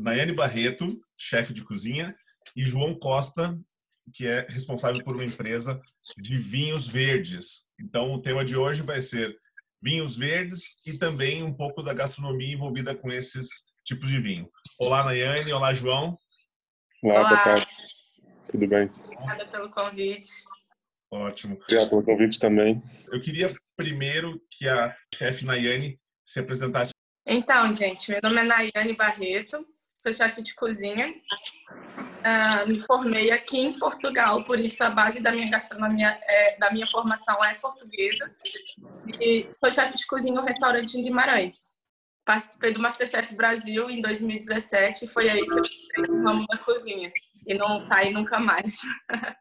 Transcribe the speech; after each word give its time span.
Nayane 0.00 0.32
Barreto, 0.32 0.98
chefe 1.16 1.52
de 1.52 1.62
cozinha, 1.62 2.14
e 2.56 2.64
João 2.64 2.98
Costa, 2.98 3.58
que 4.14 4.26
é 4.26 4.46
responsável 4.48 5.04
por 5.04 5.14
uma 5.14 5.24
empresa 5.24 5.80
de 6.16 6.38
vinhos 6.38 6.86
verdes. 6.86 7.66
Então, 7.78 8.12
o 8.12 8.20
tema 8.20 8.44
de 8.44 8.56
hoje 8.56 8.82
vai 8.82 9.00
ser 9.00 9.36
vinhos 9.82 10.16
verdes 10.16 10.80
e 10.86 10.96
também 10.96 11.42
um 11.42 11.52
pouco 11.52 11.82
da 11.82 11.94
gastronomia 11.94 12.54
envolvida 12.54 12.94
com 12.94 13.10
esses 13.10 13.48
tipos 13.84 14.10
de 14.10 14.20
vinho. 14.20 14.50
Olá, 14.78 15.04
Nayane. 15.04 15.52
Olá, 15.52 15.72
João. 15.72 16.16
Olá, 17.02 17.28
boa 17.28 17.44
tarde. 17.44 17.66
Tudo 18.48 18.66
bem? 18.66 18.90
Obrigada 19.04 19.46
pelo 19.46 19.70
convite. 19.70 20.30
Ótimo. 21.10 21.58
Obrigado 21.62 21.90
pelo 21.90 22.02
convite 22.02 22.38
também. 22.38 22.82
Eu 23.12 23.20
queria 23.20 23.54
primeiro 23.76 24.40
que 24.50 24.68
a 24.68 24.94
chefe 25.14 25.44
Nayane 25.44 26.00
se 26.24 26.40
apresentasse. 26.40 26.92
Então, 27.26 27.72
gente, 27.72 28.10
meu 28.10 28.20
nome 28.22 28.38
é 28.38 28.44
Nayane 28.44 28.96
Barreto, 28.96 29.64
sou 30.00 30.14
chefe 30.14 30.40
de 30.42 30.54
cozinha. 30.54 31.14
Uh, 32.20 32.68
me 32.68 32.80
formei 32.80 33.30
aqui 33.30 33.58
em 33.58 33.78
Portugal, 33.78 34.42
por 34.44 34.58
isso 34.58 34.82
a 34.82 34.90
base 34.90 35.22
da 35.22 35.30
minha 35.30 35.48
gastronomia, 35.50 36.18
é, 36.22 36.58
da 36.58 36.70
minha 36.70 36.86
formação 36.86 37.42
é 37.44 37.54
portuguesa. 37.54 38.34
E 39.20 39.46
sou 39.58 39.70
chefe 39.70 39.96
de 39.96 40.06
cozinha 40.06 40.34
no 40.34 40.44
restaurante 40.44 40.94
em 40.94 41.02
Guimarães. 41.02 41.70
Participei 42.24 42.72
do 42.72 42.80
Masterchef 42.80 43.34
Brasil 43.34 43.90
em 43.90 44.00
2017 44.00 45.04
e 45.04 45.08
foi 45.08 45.28
aí 45.28 45.44
que 45.44 45.52
eu 45.52 45.62
entrei 45.62 46.06
no 46.08 46.24
ramo 46.24 46.46
da 46.46 46.58
cozinha. 46.58 47.12
E 47.46 47.54
não 47.54 47.80
saí 47.80 48.12
nunca 48.12 48.38
mais. 48.40 48.80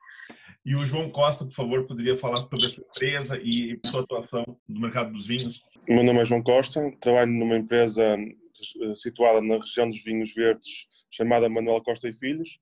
E 0.66 0.76
o 0.76 0.86
João 0.86 1.10
Costa, 1.10 1.46
por 1.46 1.54
favor, 1.54 1.88
poderia 1.88 2.18
falar 2.18 2.38
sobre 2.38 2.66
a 2.66 2.70
sua 2.70 2.84
empresa 2.84 3.40
e 3.42 3.80
sua 3.86 4.02
atuação 4.02 4.44
no 4.68 4.82
mercado 4.82 5.12
dos 5.12 5.26
vinhos? 5.26 5.64
Meu 5.88 6.04
nome 6.04 6.20
é 6.20 6.26
João 6.26 6.44
Costa, 6.44 6.82
trabalho 7.00 7.32
numa 7.32 7.58
empresa 7.58 8.18
situada 8.96 9.42
na 9.42 9.58
região 9.58 9.90
dos 9.90 10.04
vinhos 10.04 10.34
verdes, 10.34 10.88
chamada 11.12 11.50
Manuel 11.50 11.84
Costa 11.84 12.08
e 12.08 12.14
Filhos. 12.14 12.60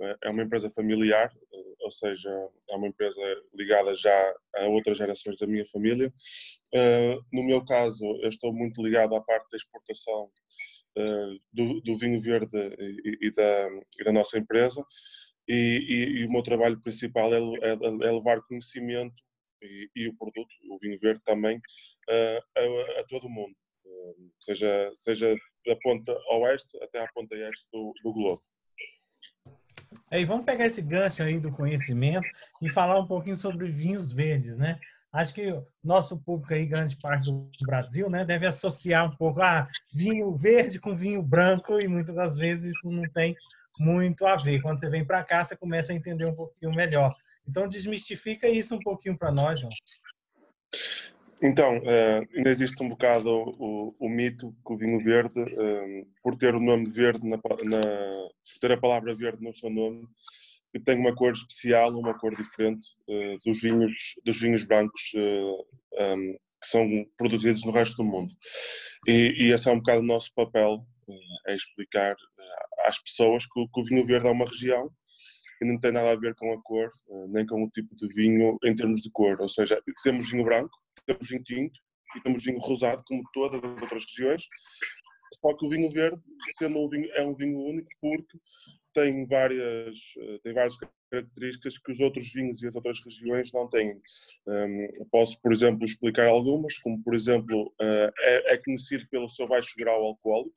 Eh, 0.00 0.16
é 0.24 0.30
uma 0.30 0.42
empresa 0.42 0.70
familiar, 0.70 1.32
eh, 1.52 1.74
ou 1.80 1.90
seja, 1.90 2.30
é 2.70 2.76
uma 2.76 2.88
empresa 2.88 3.20
ligada 3.54 3.94
já 3.94 4.34
a 4.56 4.66
outras 4.66 4.98
gerações 4.98 5.38
da 5.38 5.46
minha 5.46 5.64
família. 5.66 6.12
No 7.32 7.42
meu 7.44 7.64
caso, 7.64 8.04
eu 8.22 8.28
estou 8.28 8.52
muito 8.52 8.82
ligado 8.82 9.14
à 9.14 9.20
parte 9.20 9.48
da 9.50 9.56
exportação 9.56 10.30
do, 11.52 11.80
do 11.82 11.96
vinho 11.96 12.20
verde 12.20 12.56
e, 12.78 13.28
e, 13.28 13.30
da, 13.30 13.68
e, 14.00 14.04
da, 14.04 14.12
nossa 14.12 14.38
empresa. 14.38 14.84
E, 15.48 16.16
e, 16.18 16.26
o 16.26 16.32
meu 16.32 16.42
trabalho 16.42 16.80
principal 16.80 17.32
é, 17.32 17.38
é, 17.38 17.72
é 18.08 18.12
levar 18.12 18.42
conhecimento 18.42 19.14
e, 19.94 20.08
o 20.08 20.16
produto, 20.16 20.48
o 20.70 20.78
vinho 20.80 20.98
verde 20.98 21.22
também, 21.24 21.60
a, 22.08 23.00
a 23.00 23.04
todo 23.04 23.26
o 23.26 23.30
mundo 23.30 23.54
seja, 24.40 24.90
seja 24.94 25.36
da 25.66 25.76
ponta 25.82 26.12
oeste 26.32 26.82
até 26.82 27.02
à 27.02 27.08
ponta 27.12 27.34
este 27.36 27.66
do, 27.72 27.92
do 28.02 28.12
globo. 28.12 28.42
Aí, 30.10 30.24
vamos 30.24 30.44
pegar 30.44 30.66
esse 30.66 30.82
gancho 30.82 31.22
aí 31.22 31.40
do 31.40 31.52
conhecimento 31.52 32.26
e 32.62 32.70
falar 32.70 32.98
um 32.98 33.06
pouquinho 33.06 33.36
sobre 33.36 33.68
vinhos 33.70 34.12
verdes, 34.12 34.56
né? 34.56 34.78
Acho 35.12 35.32
que 35.32 35.48
o 35.52 35.64
nosso 35.82 36.18
público 36.18 36.52
aí, 36.52 36.66
grande 36.66 36.96
parte 37.00 37.30
do 37.30 37.48
Brasil, 37.64 38.10
né, 38.10 38.24
deve 38.24 38.46
associar 38.46 39.06
um 39.06 39.16
pouco 39.16 39.40
a 39.40 39.60
ah, 39.60 39.68
vinho 39.94 40.36
verde 40.36 40.80
com 40.80 40.96
vinho 40.96 41.22
branco 41.22 41.80
e 41.80 41.86
muitas 41.86 42.16
das 42.16 42.36
vezes 42.36 42.74
isso 42.74 42.90
não 42.90 43.08
tem 43.12 43.36
muito 43.78 44.26
a 44.26 44.34
ver. 44.34 44.60
Quando 44.60 44.80
você 44.80 44.90
vem 44.90 45.04
para 45.04 45.22
cá, 45.22 45.44
você 45.44 45.56
começa 45.56 45.92
a 45.92 45.94
entender 45.94 46.26
um 46.26 46.34
pouquinho 46.34 46.74
melhor. 46.74 47.14
Então, 47.46 47.68
desmistifica 47.68 48.48
isso 48.48 48.74
um 48.74 48.80
pouquinho 48.80 49.16
para 49.16 49.30
nós, 49.30 49.60
João. 49.60 49.72
Então, 51.42 51.78
uh, 51.78 52.36
ainda 52.36 52.50
existe 52.50 52.82
um 52.82 52.88
bocado 52.88 53.28
o, 53.30 53.94
o, 53.98 54.08
mito 54.08 54.54
que 54.64 54.72
o 54.72 54.76
vinho 54.76 55.00
verde, 55.00 55.40
uh, 55.40 56.06
por 56.22 56.36
ter 56.36 56.54
o 56.54 56.60
nome 56.60 56.88
verde, 56.90 57.26
na, 57.28 57.36
na, 57.36 57.80
ter 58.60 58.72
a 58.72 58.80
palavra 58.80 59.14
verde 59.14 59.42
no 59.42 59.54
seu 59.54 59.70
nome, 59.70 60.06
que 60.72 60.80
tem 60.80 60.98
uma 60.98 61.14
cor 61.14 61.32
especial, 61.32 61.90
uma 61.90 62.18
cor 62.18 62.34
diferente 62.36 62.88
uh, 63.08 63.36
dos, 63.44 63.60
vinhos, 63.60 64.14
dos 64.24 64.40
vinhos 64.40 64.64
brancos 64.64 65.12
um, 65.14 66.32
que 66.60 66.68
são 66.68 66.88
produzidos 67.16 67.64
no 67.64 67.72
resto 67.72 67.96
do 67.96 68.08
mundo. 68.08 68.32
E, 69.06 69.34
e 69.38 69.52
esse 69.52 69.68
é 69.68 69.72
um 69.72 69.78
bocado 69.78 70.00
o 70.00 70.06
nosso 70.06 70.32
papel, 70.34 70.84
é 71.46 71.54
explicar 71.54 72.16
às 72.86 72.98
pessoas 73.02 73.44
que, 73.44 73.66
que 73.72 73.80
o 73.80 73.84
vinho 73.84 74.06
verde 74.06 74.26
é 74.26 74.30
uma 74.30 74.46
região 74.46 74.88
que 75.58 75.64
não 75.64 75.78
tem 75.78 75.92
nada 75.92 76.10
a 76.10 76.16
ver 76.16 76.34
com 76.34 76.52
a 76.52 76.62
cor, 76.62 76.90
nem 77.28 77.46
com 77.46 77.62
o 77.62 77.70
tipo 77.70 77.94
de 77.94 78.08
vinho 78.08 78.58
em 78.64 78.74
termos 78.74 79.00
de 79.00 79.10
cor. 79.10 79.40
Ou 79.40 79.48
seja, 79.48 79.80
temos 80.02 80.30
vinho 80.30 80.42
branco, 80.42 80.76
temos 81.06 81.28
vinho 81.28 81.42
tinto 81.42 81.80
e 82.16 82.20
temos 82.22 82.44
vinho 82.44 82.58
rosado, 82.58 83.02
como 83.06 83.22
todas 83.32 83.62
as 83.62 83.82
outras 83.82 84.04
regiões. 84.04 84.46
Só 85.40 85.54
que 85.54 85.66
o 85.66 85.68
vinho 85.68 85.90
verde, 85.90 86.20
sendo 86.56 86.78
um 86.78 86.88
vinho, 86.88 87.10
é 87.12 87.24
um 87.24 87.34
vinho 87.34 87.58
único 87.58 87.90
porque 88.00 88.38
tem 88.94 89.26
várias, 89.26 89.98
eh, 90.18 90.38
tem 90.44 90.52
várias 90.52 90.76
características 91.10 91.78
que 91.78 91.92
os 91.92 91.98
outros 91.98 92.32
vinhos 92.32 92.62
e 92.62 92.66
as 92.68 92.76
outras 92.76 93.00
regiões 93.04 93.52
não 93.52 93.68
têm. 93.68 94.00
Um, 94.46 94.88
posso, 95.10 95.40
por 95.40 95.52
exemplo, 95.52 95.84
explicar 95.84 96.28
algumas, 96.28 96.78
como 96.78 97.02
por 97.02 97.14
exemplo, 97.14 97.74
uh, 97.80 98.12
é, 98.20 98.54
é, 98.54 98.56
conhecido 98.58 99.08
pelo 99.10 99.28
seu 99.28 99.46
baixo 99.46 99.74
grau 99.76 100.04
alcoólico. 100.04 100.56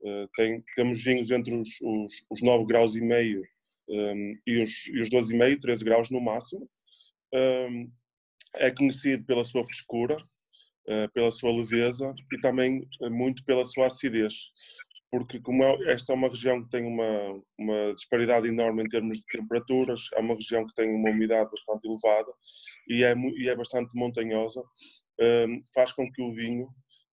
Uh, 0.00 0.28
tem, 0.36 0.62
temos 0.76 1.02
vinhos 1.02 1.30
entre 1.30 1.52
os, 1.52 1.68
os, 1.80 2.12
os 2.30 2.42
9 2.42 2.66
graus 2.66 2.94
e 2.94 3.00
meio 3.00 3.42
um, 3.88 4.34
e 4.46 4.62
os, 4.62 4.86
e 4.88 5.00
os 5.00 5.10
12,5, 5.10 5.60
13 5.60 5.84
graus 5.84 6.10
no 6.10 6.20
máximo. 6.20 6.68
Um, 7.32 7.90
é 8.56 8.70
conhecido 8.70 9.24
pela 9.24 9.44
sua 9.44 9.64
frescura, 9.64 10.16
eh, 10.86 11.08
pela 11.08 11.30
sua 11.30 11.50
leveza 11.50 12.12
e 12.30 12.38
também 12.40 12.86
eh, 13.02 13.08
muito 13.08 13.42
pela 13.44 13.64
sua 13.64 13.86
acidez, 13.86 14.34
porque 15.10 15.40
como 15.40 15.64
é, 15.64 15.76
esta 15.86 16.12
é 16.12 16.14
uma 16.14 16.28
região 16.28 16.62
que 16.62 16.68
tem 16.68 16.84
uma, 16.84 17.42
uma 17.58 17.94
disparidade 17.94 18.48
enorme 18.48 18.82
em 18.82 18.88
termos 18.88 19.16
de 19.16 19.24
temperaturas, 19.26 20.02
é 20.14 20.20
uma 20.20 20.34
região 20.34 20.66
que 20.66 20.74
tem 20.74 20.90
uma 20.94 21.08
umidade 21.08 21.50
bastante 21.50 21.88
elevada 21.88 22.30
e 22.86 23.02
é, 23.02 23.14
e 23.38 23.48
é 23.48 23.56
bastante 23.56 23.90
montanhosa, 23.94 24.62
eh, 25.20 25.46
faz 25.74 25.90
com 25.92 26.10
que 26.12 26.20
o 26.20 26.34
vinho 26.34 26.68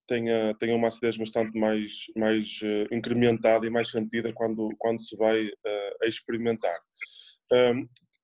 tenha, 0.05 0.53
tenha 0.55 0.75
uma 0.75 0.89
acidez 0.89 1.15
bastante 1.17 1.57
mais, 1.57 1.93
mais 2.17 2.59
incrementada 2.91 3.65
e 3.65 3.69
mais 3.69 3.89
sentida 3.89 4.33
quando, 4.33 4.69
quando 4.77 4.99
se 4.99 5.15
vai 5.15 5.49
a 6.03 6.07
experimentar 6.07 6.77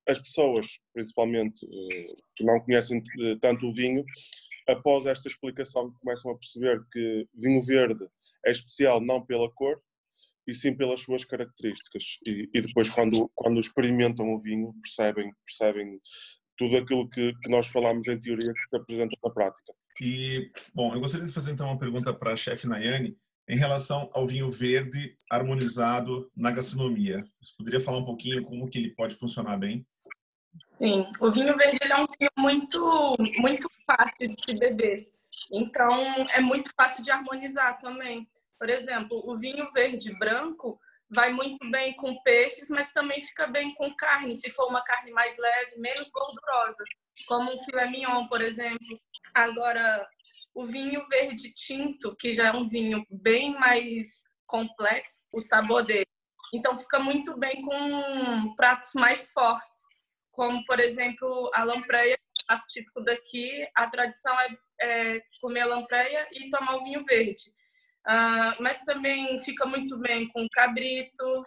as 0.08 0.18
pessoas, 0.18 0.66
principalmente 0.92 1.64
eh, 1.66 2.14
que 2.34 2.44
não 2.44 2.60
conhecem 2.60 3.02
eh, 3.20 3.36
tanto 3.40 3.66
o 3.66 3.74
vinho, 3.74 4.04
após 4.66 5.06
esta 5.06 5.28
explicação 5.28 5.92
começam 6.00 6.30
a 6.30 6.38
perceber 6.38 6.82
que 6.92 7.26
vinho 7.34 7.62
verde 7.62 8.04
é 8.46 8.50
especial 8.50 9.00
não 9.00 9.24
pela 9.24 9.50
cor, 9.52 9.80
e 10.48 10.54
sim 10.54 10.74
pelas 10.74 11.02
suas 11.02 11.24
características. 11.24 12.18
E, 12.26 12.48
e, 12.54 12.60
depois, 12.62 12.88
quando, 12.88 13.30
quando 13.34 13.60
experimentam 13.60 14.34
o 14.34 14.40
vinho, 14.40 14.72
percebem, 14.80 15.30
percebem 15.44 16.00
tudo 16.56 16.78
aquilo 16.78 17.08
que, 17.10 17.34
que 17.42 17.50
nós 17.50 17.66
falamos 17.66 18.08
em 18.08 18.18
teoria 18.18 18.52
que 18.52 18.68
se 18.68 18.76
apresenta 18.76 19.14
na 19.22 19.30
prática. 19.30 19.74
E, 20.00 20.50
bom, 20.74 20.94
eu 20.94 21.00
gostaria 21.00 21.26
de 21.26 21.32
fazer 21.32 21.52
então 21.52 21.66
uma 21.66 21.78
pergunta 21.78 22.14
para 22.14 22.32
a 22.32 22.36
chefe 22.36 22.66
Nayane 22.66 23.16
em 23.48 23.56
relação 23.56 24.10
ao 24.12 24.26
vinho 24.26 24.50
verde 24.50 25.14
harmonizado 25.30 26.30
na 26.36 26.50
gastronomia. 26.50 27.24
Você 27.42 27.52
poderia 27.56 27.80
falar 27.80 27.98
um 27.98 28.04
pouquinho 28.04 28.42
como 28.42 28.68
que 28.68 28.78
ele 28.78 28.94
pode 28.94 29.14
funcionar 29.14 29.56
bem? 29.56 29.86
Sim, 30.78 31.04
o 31.20 31.30
vinho 31.32 31.56
verde 31.56 31.78
é 31.82 31.96
um 31.96 32.06
vinho 32.06 32.30
muito, 32.36 33.16
muito 33.40 33.68
fácil 33.84 34.28
de 34.28 34.40
se 34.40 34.56
beber. 34.58 34.96
Então, 35.52 35.88
é 36.30 36.40
muito 36.40 36.70
fácil 36.76 37.02
de 37.02 37.10
harmonizar 37.10 37.80
também. 37.80 38.28
Por 38.58 38.68
exemplo, 38.68 39.22
o 39.24 39.36
vinho 39.36 39.70
verde 39.72 40.16
branco 40.18 40.78
vai 41.10 41.32
muito 41.32 41.68
bem 41.70 41.94
com 41.96 42.20
peixes, 42.22 42.68
mas 42.68 42.92
também 42.92 43.20
fica 43.22 43.46
bem 43.46 43.74
com 43.74 43.94
carne, 43.94 44.36
se 44.36 44.50
for 44.50 44.68
uma 44.68 44.82
carne 44.82 45.10
mais 45.10 45.36
leve, 45.38 45.78
menos 45.78 46.10
gordurosa, 46.10 46.84
como 47.26 47.52
um 47.52 47.58
filé 47.60 47.90
mignon, 47.90 48.28
por 48.28 48.42
exemplo. 48.42 49.00
Agora, 49.34 50.06
o 50.54 50.66
vinho 50.66 51.06
verde 51.08 51.52
tinto, 51.54 52.14
que 52.16 52.34
já 52.34 52.48
é 52.48 52.52
um 52.52 52.68
vinho 52.68 53.04
bem 53.10 53.58
mais 53.58 54.24
complexo, 54.46 55.22
o 55.32 55.40
sabor 55.40 55.84
dele. 55.84 56.06
Então, 56.54 56.76
fica 56.76 56.98
muito 56.98 57.36
bem 57.36 57.62
com 57.62 58.54
pratos 58.54 58.92
mais 58.94 59.30
fortes 59.30 59.87
como, 60.38 60.64
por 60.66 60.78
exemplo, 60.78 61.50
a 61.52 61.64
lampreia, 61.64 62.16
prato 62.46 62.64
típico 62.68 63.02
daqui, 63.02 63.66
a 63.74 63.88
tradição 63.88 64.32
é, 64.40 64.56
é 64.80 65.20
comer 65.42 65.62
a 65.62 65.66
lampreia 65.66 66.28
e 66.32 66.48
tomar 66.48 66.76
o 66.76 66.84
vinho 66.84 67.04
verde. 67.04 67.42
Uh, 68.06 68.62
mas 68.62 68.84
também 68.84 69.36
fica 69.40 69.66
muito 69.66 69.98
bem 69.98 70.28
com 70.28 70.46
cabrito, 70.52 71.42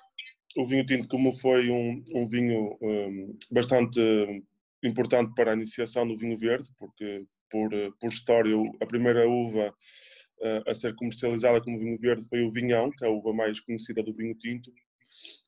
o 0.57 0.65
vinho 0.65 0.85
tinto, 0.85 1.07
como 1.07 1.33
foi 1.33 1.69
um, 1.69 2.03
um 2.13 2.27
vinho 2.27 2.77
um, 2.81 3.37
bastante 3.49 4.01
importante 4.83 5.33
para 5.33 5.51
a 5.51 5.55
iniciação 5.55 6.05
do 6.05 6.17
vinho 6.17 6.37
verde, 6.37 6.69
porque 6.77 7.25
por, 7.49 7.69
por 7.97 8.09
história 8.09 8.53
a 8.81 8.85
primeira 8.85 9.25
uva 9.29 9.69
uh, 9.69 10.69
a 10.69 10.75
ser 10.75 10.93
comercializada 10.95 11.61
como 11.61 11.79
vinho 11.79 11.97
verde 11.97 12.27
foi 12.27 12.43
o 12.43 12.51
vinhão, 12.51 12.91
que 12.91 13.05
é 13.05 13.07
a 13.07 13.11
uva 13.11 13.31
mais 13.31 13.61
conhecida 13.61 14.03
do 14.03 14.13
vinho 14.13 14.35
tinto. 14.35 14.69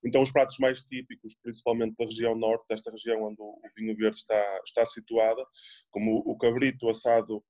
Então 0.06 0.21
os 0.21 0.31
pratos 0.31 0.57
mais 0.60 0.83
típicos, 0.83 1.36
principalmente 1.42 1.95
da 1.98 2.06
região 2.06 2.36
norte, 2.36 2.65
desta 2.69 2.92
região 2.92 3.24
onde 3.24 3.42
o 3.42 3.60
vinho 3.77 3.95
verde 3.95 4.18
está, 4.18 4.62
está 4.65 4.86
situada, 4.86 5.45
como 5.92 6.18
o 6.25 6.38
cabrito 6.38 6.89
assado, 6.89 7.44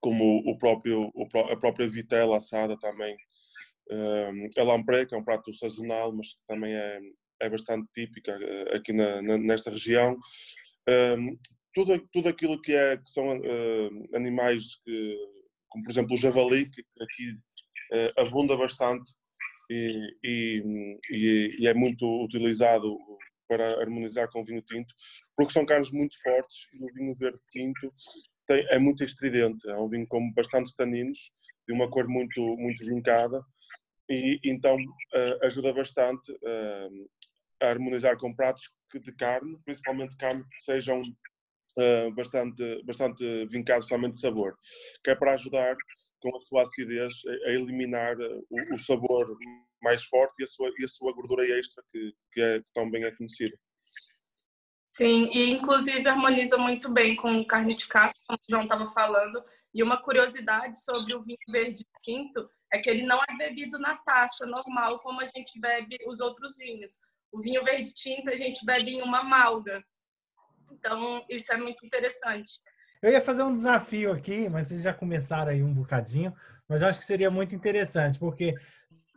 como 0.00 0.38
o 0.46 0.58
próprio, 0.58 1.10
a 1.50 1.56
própria 1.56 1.88
vitela 1.88 2.36
assada 2.36 2.78
também, 2.78 3.16
a 4.58 4.62
lamprey, 4.62 5.06
que 5.06 5.14
é 5.14 5.18
um 5.18 5.24
prato 5.24 5.52
sazonal, 5.54 6.12
mas 6.12 6.28
que 6.28 6.40
também 6.46 6.74
é, 6.74 7.00
é 7.40 7.48
bastante 7.48 7.88
típica 7.92 8.32
eh, 8.32 8.76
aqui 8.76 8.92
na, 8.92 9.20
nesta 9.20 9.70
região. 9.70 10.16
Um, 10.88 11.38
tudo, 11.74 12.08
tudo 12.12 12.28
aquilo 12.28 12.60
que, 12.60 12.72
é, 12.72 12.96
que 12.96 13.10
são 13.10 13.36
uh, 13.36 14.16
animais, 14.16 14.76
que, 14.84 15.16
como 15.68 15.84
por 15.84 15.90
exemplo 15.90 16.14
o 16.14 16.18
javali, 16.18 16.70
que 16.70 16.82
aqui 17.00 17.32
uh, 17.32 18.20
abunda 18.20 18.56
bastante 18.56 19.12
e, 19.70 20.16
e, 20.22 21.50
e, 21.60 21.66
é 21.66 21.74
muito 21.74 22.04
utilizado 22.24 22.96
para 23.48 23.80
harmonizar 23.80 24.28
com 24.30 24.44
vinho 24.44 24.62
tinto, 24.62 24.94
porque 25.36 25.52
são 25.52 25.66
carnes 25.66 25.90
muito 25.90 26.20
fortes 26.22 26.66
e 26.74 26.84
o 26.84 26.94
vinho 26.94 27.14
verde 27.14 27.40
tinto 27.52 27.92
tem, 28.46 28.66
é 28.70 28.78
muito 28.78 29.04
estridente, 29.04 29.68
é 29.68 29.76
um 29.76 29.88
vinho 29.88 30.06
com 30.06 30.32
bastantes 30.32 30.74
taninos, 30.74 31.30
de 31.66 31.74
uma 31.74 31.88
cor 31.88 32.06
muito, 32.08 32.40
muito 32.56 32.86
vincada 32.86 33.42
e 34.08 34.38
então 34.44 34.76
uh, 34.76 35.44
ajuda 35.46 35.72
bastante 35.72 36.30
uh, 36.32 37.08
a 37.62 37.68
harmonizar 37.68 38.16
com 38.18 38.34
pratos 38.34 38.70
de 38.94 39.12
carne, 39.16 39.58
principalmente 39.64 40.16
carne 40.16 40.44
que 40.44 40.60
sejam 40.60 41.00
uh, 41.00 42.12
bastante, 42.14 42.82
bastante 42.84 43.46
vincados 43.46 43.88
somente 43.88 44.14
de 44.14 44.20
sabor, 44.20 44.56
que 45.02 45.10
é 45.10 45.14
para 45.14 45.34
ajudar 45.34 45.76
com 46.24 46.36
a 46.36 46.40
sua 46.40 46.62
acidez 46.62 47.14
a, 47.26 47.50
eliminar 47.50 48.16
o, 48.18 48.74
o, 48.74 48.78
sabor 48.78 49.26
mais 49.82 50.02
forte 50.04 50.34
e 50.40 50.44
a 50.44 50.46
sua, 50.46 50.72
e 50.78 50.84
a 50.84 50.88
sua 50.88 51.12
gordura 51.12 51.46
extra 51.58 51.84
que, 51.92 52.12
que, 52.32 52.40
é, 52.40 52.58
que 52.60 52.66
tão 52.72 52.90
bem 52.90 53.04
é 53.04 53.14
conhecida. 53.14 53.56
Sim, 54.96 55.28
e 55.34 55.50
inclusive 55.50 56.08
harmoniza 56.08 56.56
muito 56.56 56.88
bem 56.90 57.16
com 57.16 57.44
carne 57.44 57.74
de 57.74 57.86
caça, 57.86 58.14
como 58.26 58.38
o 58.38 58.50
João 58.50 58.62
estava 58.62 58.86
falando. 58.86 59.42
E 59.74 59.82
uma 59.82 60.00
curiosidade 60.00 60.80
sobre 60.82 61.16
o 61.16 61.22
vinho 61.22 61.36
verde 61.50 61.84
tinto 62.00 62.48
é 62.72 62.78
que 62.78 62.88
ele 62.88 63.02
não 63.02 63.20
é 63.28 63.36
bebido 63.36 63.76
na 63.78 63.96
taça 63.96 64.46
normal, 64.46 65.00
como 65.00 65.20
a 65.20 65.26
gente 65.26 65.60
bebe 65.60 65.98
os 66.06 66.20
outros 66.20 66.56
vinhos. 66.56 66.92
O 67.32 67.42
vinho 67.42 67.62
verde 67.64 67.92
tinto 67.92 68.30
a 68.30 68.36
gente 68.36 68.64
bebe 68.64 68.92
em 68.92 69.02
uma 69.02 69.24
malga. 69.24 69.84
Então, 70.70 71.26
isso 71.28 71.52
é 71.52 71.56
muito 71.56 71.84
interessante. 71.84 72.60
Eu 73.04 73.12
ia 73.12 73.20
fazer 73.20 73.42
um 73.42 73.52
desafio 73.52 74.12
aqui, 74.12 74.48
mas 74.48 74.68
vocês 74.68 74.80
já 74.80 74.94
começaram 74.94 75.50
aí 75.52 75.62
um 75.62 75.74
bocadinho, 75.74 76.34
mas 76.66 76.80
eu 76.80 76.88
acho 76.88 76.98
que 76.98 77.04
seria 77.04 77.30
muito 77.30 77.54
interessante, 77.54 78.18
porque 78.18 78.54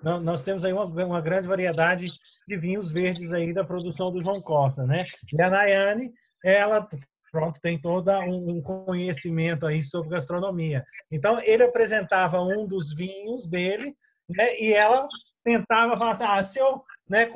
nós 0.03 0.41
temos 0.41 0.65
aí 0.65 0.73
uma, 0.73 0.83
uma, 0.83 1.21
grande 1.21 1.47
variedade 1.47 2.07
de 2.45 2.57
vinhos 2.57 2.91
verdes 2.91 3.31
aí 3.31 3.53
da 3.53 3.63
produção 3.63 4.11
do 4.11 4.21
João 4.21 4.41
Costa, 4.41 4.85
né? 4.85 5.05
E 5.31 5.41
a 5.41 5.49
Nayane, 5.49 6.11
ela 6.43 6.85
pronto 7.31 7.61
tem 7.61 7.79
todo 7.79 8.11
um 8.19 8.61
conhecimento 8.61 9.65
aí 9.65 9.81
sobre 9.81 10.09
gastronomia. 10.09 10.83
Então 11.09 11.39
ele 11.41 11.63
apresentava 11.63 12.41
um 12.41 12.67
dos 12.67 12.93
vinhos 12.93 13.47
dele, 13.47 13.95
né? 14.29 14.59
E 14.59 14.73
ela 14.73 15.05
tentava 15.45 15.97
falar 15.97 16.11
assim, 16.11 16.25
ah, 16.25 16.43
se 16.43 16.59
eu 16.59 16.83
né, 17.09 17.29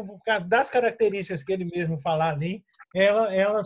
das 0.47 0.69
características 0.69 1.43
que 1.43 1.53
ele 1.53 1.65
mesmo 1.65 1.97
falar 1.97 2.33
ali, 2.33 2.63
ela, 2.93 3.33
ela, 3.33 3.61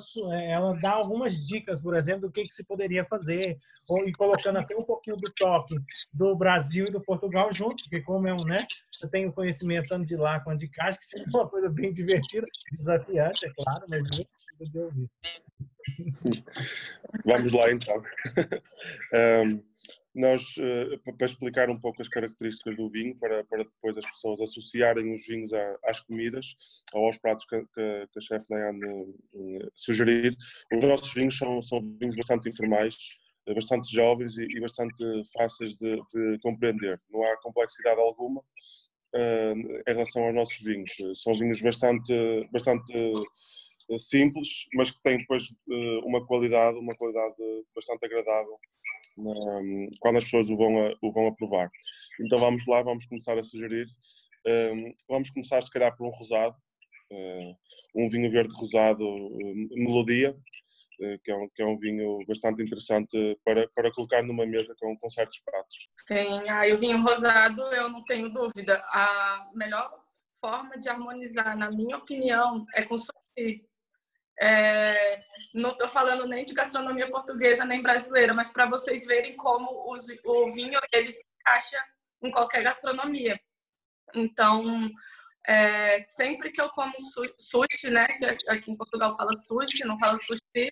ela 0.47 0.77
dá 0.79 0.91
algumas 0.91 1.33
dicas, 1.45 1.81
por 1.81 1.95
exemplo, 1.95 2.21
do 2.21 2.31
que, 2.31 2.43
que 2.43 2.53
se 2.53 2.63
poderia 2.63 3.03
fazer, 3.05 3.57
ou, 3.87 4.07
e 4.07 4.11
colocando 4.11 4.57
até 4.57 4.75
um 4.75 4.83
pouquinho 4.83 5.17
do 5.17 5.31
toque 5.31 5.75
do 6.13 6.35
Brasil 6.35 6.85
e 6.87 6.91
do 6.91 7.01
Portugal 7.01 7.51
junto, 7.51 7.83
porque 7.83 8.01
como 8.01 8.27
é 8.27 8.33
um, 8.33 8.45
né, 8.47 8.65
eu 9.01 9.09
tenho 9.09 9.33
conhecimento 9.33 9.89
tanto 9.89 10.05
de 10.05 10.15
lá 10.15 10.39
quanto 10.39 10.59
de 10.59 10.67
cá, 10.67 10.87
acho 10.87 10.99
que 10.99 11.05
seria 11.05 11.25
uma 11.33 11.47
coisa 11.47 11.69
bem 11.69 11.91
divertida, 11.91 12.45
desafiante, 12.71 13.45
é 13.45 13.49
claro, 13.53 13.85
mas 13.89 14.07
eu 14.19 14.25
de 14.59 14.79
ouvir. 14.79 15.09
Vamos 17.25 17.51
lá 17.51 17.71
então. 17.71 18.01
um 19.13 19.74
nós, 20.15 20.55
eh, 20.57 20.97
para 21.17 21.25
explicar 21.25 21.69
um 21.69 21.77
pouco 21.77 22.01
as 22.01 22.07
características 22.07 22.77
do 22.77 22.89
vinho, 22.89 23.13
para, 23.19 23.43
para 23.43 23.63
depois 23.63 23.97
as 23.97 24.09
pessoas 24.09 24.39
associarem 24.39 25.13
os 25.13 25.27
vinhos 25.27 25.51
às 25.83 25.99
comidas 25.99 26.55
ou 26.93 27.05
aos 27.05 27.17
pratos 27.17 27.45
que, 27.45 27.59
que, 27.59 28.07
que 28.11 28.19
a 28.19 28.21
chefe 28.21 28.47
Diane 28.47 28.85
eh, 28.85 29.67
sugerir, 29.75 30.33
os 30.73 30.83
nossos 30.83 31.13
vinhos 31.13 31.37
são, 31.37 31.61
são 31.61 31.81
vinhos 31.99 32.15
bastante 32.15 32.47
informais, 32.47 32.95
eh, 33.45 33.53
bastante 33.53 33.93
jovens 33.93 34.37
e, 34.37 34.47
e 34.55 34.61
bastante 34.61 35.03
fáceis 35.33 35.77
de, 35.77 35.97
de, 35.97 36.37
compreender. 36.41 37.01
Não 37.11 37.21
há 37.21 37.37
complexidade 37.41 37.99
alguma 37.99 38.39
uh, 38.39 39.89
em 39.89 39.93
relação 39.93 40.23
aos 40.23 40.33
nossos 40.33 40.63
vinhos. 40.63 40.95
São 41.15 41.33
vinhos 41.33 41.61
bastante, 41.61 42.13
bastante 42.53 42.93
simples, 43.97 44.65
mas 44.73 44.91
que 44.91 45.01
têm 45.03 45.17
depois 45.17 45.53
uma 46.05 46.25
qualidade, 46.25 46.77
uma 46.77 46.95
qualidade 46.95 47.35
bastante 47.75 48.05
agradável 48.05 48.57
quando 49.99 50.17
as 50.17 50.23
pessoas 50.25 50.49
o 50.49 50.57
vão, 50.57 50.85
a, 50.85 50.93
o 51.01 51.11
vão 51.11 51.27
aprovar. 51.27 51.69
Então 52.21 52.37
vamos 52.37 52.65
lá, 52.67 52.81
vamos 52.81 53.05
começar 53.05 53.37
a 53.37 53.43
sugerir. 53.43 53.87
Um, 54.47 54.93
vamos 55.09 55.29
começar, 55.31 55.61
se 55.63 55.71
calhar, 55.71 55.95
por 55.95 56.05
um 56.05 56.11
rosado, 56.11 56.55
uh, 57.11 57.57
um 57.95 58.09
vinho 58.09 58.29
verde 58.29 58.53
rosado 58.55 59.03
Melodia, 59.71 60.31
uh, 60.31 61.19
que, 61.23 61.31
é 61.31 61.35
um, 61.35 61.49
que 61.55 61.61
é 61.63 61.65
um 61.65 61.75
vinho 61.75 62.19
bastante 62.27 62.61
interessante 62.61 63.39
para, 63.43 63.67
para 63.69 63.91
colocar 63.91 64.21
numa 64.21 64.45
mesa 64.45 64.75
com, 64.79 64.95
com 64.97 65.09
certos 65.09 65.39
pratos. 65.39 65.89
Sim, 65.95 66.47
ah, 66.47 66.63
o 66.71 66.77
vinho 66.77 67.01
rosado, 67.01 67.61
eu 67.73 67.89
não 67.89 68.03
tenho 68.03 68.29
dúvida. 68.29 68.79
A 68.91 69.49
melhor 69.55 69.91
forma 70.39 70.77
de 70.77 70.89
harmonizar, 70.89 71.57
na 71.57 71.71
minha 71.71 71.97
opinião, 71.97 72.65
é 72.75 72.83
com 72.83 72.97
sushi. 72.97 73.65
É, 74.39 75.23
não 75.53 75.71
estou 75.71 75.87
falando 75.87 76.27
nem 76.27 76.43
de 76.43 76.53
gastronomia 76.53 77.09
portuguesa 77.09 77.63
nem 77.63 77.81
brasileira, 77.81 78.33
mas 78.33 78.51
para 78.51 78.65
vocês 78.65 79.05
verem 79.05 79.35
como 79.37 79.89
os, 79.91 80.07
o 80.25 80.51
vinho 80.51 80.79
ele 80.91 81.09
se 81.09 81.25
encaixa 81.39 81.81
em 82.21 82.31
qualquer 82.31 82.63
gastronomia. 82.63 83.39
Então, 84.13 84.89
é, 85.47 86.03
sempre 86.03 86.51
que 86.51 86.61
eu 86.61 86.69
como 86.69 86.93
sushi, 86.99 87.89
né, 87.89 88.07
que 88.07 88.25
aqui 88.49 88.71
em 88.71 88.77
Portugal 88.77 89.15
fala 89.15 89.33
sushi, 89.33 89.85
não 89.85 89.97
fala 89.97 90.17
sushi, 90.19 90.71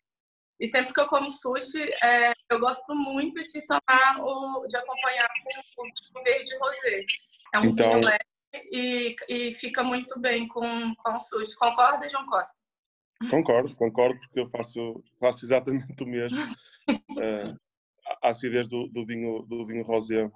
e 0.59 0.67
sempre 0.67 0.93
que 0.93 1.01
eu 1.01 1.07
como 1.07 1.29
sushi, 1.29 1.83
é, 2.03 2.33
eu 2.49 2.59
gosto 2.59 2.93
muito 2.95 3.43
de 3.45 3.65
tomar 3.65 4.19
o, 4.21 4.65
de 4.67 4.77
acompanhar 4.77 5.29
com 5.75 6.19
o 6.19 6.23
verde 6.23 6.57
rosé. 6.57 7.05
É 7.55 7.59
um 7.59 7.65
então... 7.65 7.89
vinho 7.91 8.05
leve 8.05 8.23
e, 8.71 9.15
e 9.29 9.51
fica 9.51 9.83
muito 9.83 10.19
bem 10.19 10.47
com, 10.47 10.95
com 10.95 11.19
sushi. 11.19 11.55
Concorda, 11.55 12.09
João 12.09 12.25
Costa? 12.27 12.62
Concordo, 13.29 13.75
concordo, 13.75 14.19
porque 14.19 14.39
eu 14.39 14.47
faço, 14.47 15.03
faço 15.19 15.45
exatamente 15.45 16.03
o 16.03 16.07
mesmo. 16.07 16.39
Uh, 16.89 17.57
a 18.21 18.29
acidez 18.29 18.67
do, 18.67 18.87
do, 18.87 19.05
vinho, 19.05 19.43
do 19.43 19.65
vinho 19.65 19.83
rosé 19.83 20.25
uh, 20.25 20.31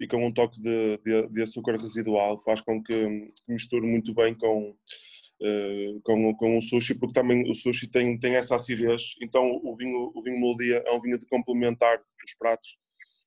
e 0.00 0.06
com 0.06 0.24
um 0.24 0.32
toque 0.32 0.60
de, 0.60 0.98
de, 0.98 1.28
de, 1.28 1.42
açúcar 1.42 1.76
residual 1.76 2.38
faz 2.40 2.60
com 2.60 2.82
que 2.82 3.32
misture 3.48 3.86
muito 3.86 4.14
bem 4.14 4.34
com, 4.34 4.70
uh, 4.70 6.00
com, 6.02 6.34
com 6.34 6.58
o 6.58 6.62
sushi, 6.62 6.94
porque 6.94 7.14
também 7.14 7.50
o 7.50 7.54
sushi 7.54 7.88
tem, 7.88 8.18
tem 8.18 8.36
essa 8.36 8.56
acidez. 8.56 9.14
Então 9.22 9.60
o 9.62 9.76
vinho, 9.76 10.12
o 10.14 10.22
vinho 10.22 10.38
Moldia 10.38 10.82
é 10.86 10.92
um 10.92 11.00
vinho 11.00 11.18
de 11.18 11.26
complementar 11.26 11.98
os 11.98 12.34
pratos 12.38 12.76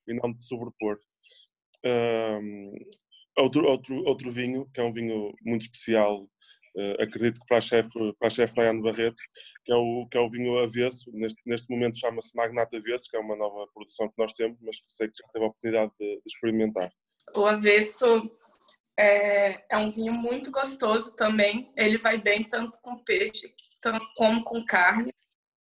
e 0.08 0.14
não 0.14 0.32
de 0.32 0.46
sobrepor. 0.46 1.00
outro, 3.38 3.66
outro, 3.66 4.04
outro 4.06 4.32
vinho, 4.32 4.70
que 4.74 4.80
é 4.80 4.84
um 4.84 4.94
vinho 4.94 5.34
muito 5.44 5.64
especial 5.64 6.28
acredito 7.00 7.40
que 7.40 7.48
para 7.48 7.58
a 7.58 7.62
chefe 7.62 7.90
para 8.20 8.28
a 8.28 8.32
chefe 8.32 8.56
Rayane 8.58 8.82
Barreto, 8.82 9.22
que 9.64 9.72
é 9.72 9.76
o 9.76 10.08
que 10.10 10.18
é 10.18 10.22
o 10.22 10.30
vinho 10.30 10.58
avesso, 10.58 11.12
neste, 11.14 11.42
neste 11.46 11.70
momento 11.70 12.00
chama-se 12.00 12.36
Magnata 12.36 12.78
Avesso, 12.78 13.10
que 13.10 13.18
é 13.18 13.20
uma 13.20 13.36
nova 13.36 13.68
produção 13.74 14.08
que 14.08 14.18
nós 14.18 14.34
temos, 14.34 14.58
mas 14.62 14.80
que 14.80 14.92
sei 14.92 15.08
que 15.08 15.18
já 15.18 15.28
teve 15.32 15.46
a 15.46 15.48
oportunidade 15.48 15.92
de, 16.00 16.16
de 16.16 16.22
experimentar. 16.26 16.92
O 17.36 17.46
avesso 17.46 18.30
é, 18.98 19.64
é, 19.70 19.78
um 19.78 19.92
vinho 19.92 20.14
muito 20.14 20.52
gostoso 20.52 21.16
também, 21.16 21.72
ele 21.78 21.98
vai 21.98 22.20
bem 22.20 22.44
tanto 22.44 22.80
com 22.82 23.04
peixe 23.04 23.54
tanto 23.84 24.06
como 24.16 24.44
com 24.46 24.66
carne, 24.66 25.14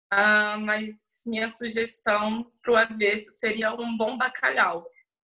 ah, 0.09 0.57
mas 0.57 1.21
minha 1.27 1.47
sugestão 1.47 2.49
para 2.61 2.73
o 2.73 2.77
avesso 2.77 3.31
seria 3.31 3.73
um 3.73 3.97
bom 3.97 4.17
bacalhau. 4.17 4.87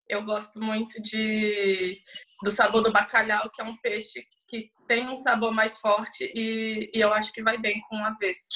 Eu 0.08 0.24
gosto 0.24 0.60
muito 0.60 1.02
de, 1.02 2.00
do 2.44 2.52
sabor 2.52 2.84
do 2.84 2.92
bacalhau, 2.92 3.50
que 3.50 3.60
é 3.60 3.66
um 3.66 3.76
peixe 3.78 4.24
que 4.48 4.70
tem 4.88 5.08
um 5.08 5.18
sabor 5.18 5.54
mais 5.54 5.80
forte 5.80 6.32
e, 6.36 6.90
e 6.94 7.00
eu 7.00 7.14
acho 7.14 7.32
que 7.32 7.42
vai 7.42 7.58
bem 7.58 7.82
com 7.90 7.98
o 7.98 8.06
avesso. 8.06 8.50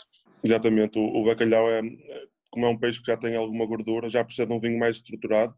Exatamente, 0.44 0.98
o, 0.98 1.04
o, 1.04 1.26
bacalhau 1.26 1.70
é, 1.70 1.82
como 2.52 2.66
é 2.66 2.70
um 2.70 2.78
peixe 2.78 3.00
que 3.00 3.12
já 3.12 3.18
tem 3.18 3.36
alguma 3.36 3.66
gordura, 3.66 4.10
já 4.10 4.24
precisa 4.24 4.48
de 4.48 4.54
um 4.54 4.60
vinho 4.60 4.80
mais 4.80 4.98
estruturado 4.98 5.54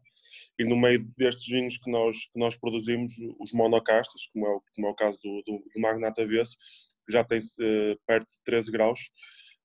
e 0.58 0.64
no 0.64 0.76
meio 0.76 1.04
destes 1.16 1.46
vinhos 1.46 1.78
que 1.78 1.90
nós, 1.90 2.16
que 2.32 2.38
nós 2.38 2.56
produzimos, 2.56 3.12
os 3.38 3.52
monocastas, 3.52 4.26
como 4.32 4.46
é 4.46 4.50
o, 4.50 4.62
como 4.74 4.86
é 4.86 4.90
o 4.90 4.94
caso 4.94 5.18
do, 5.22 5.42
do, 5.46 5.64
do 5.74 5.80
Magnata 5.80 6.22
Avesso, 6.22 6.56
que 7.06 7.12
já 7.12 7.24
tem 7.24 7.38
uh, 7.38 7.98
perto 8.06 8.28
de 8.28 8.42
13 8.44 8.70
graus, 8.70 9.00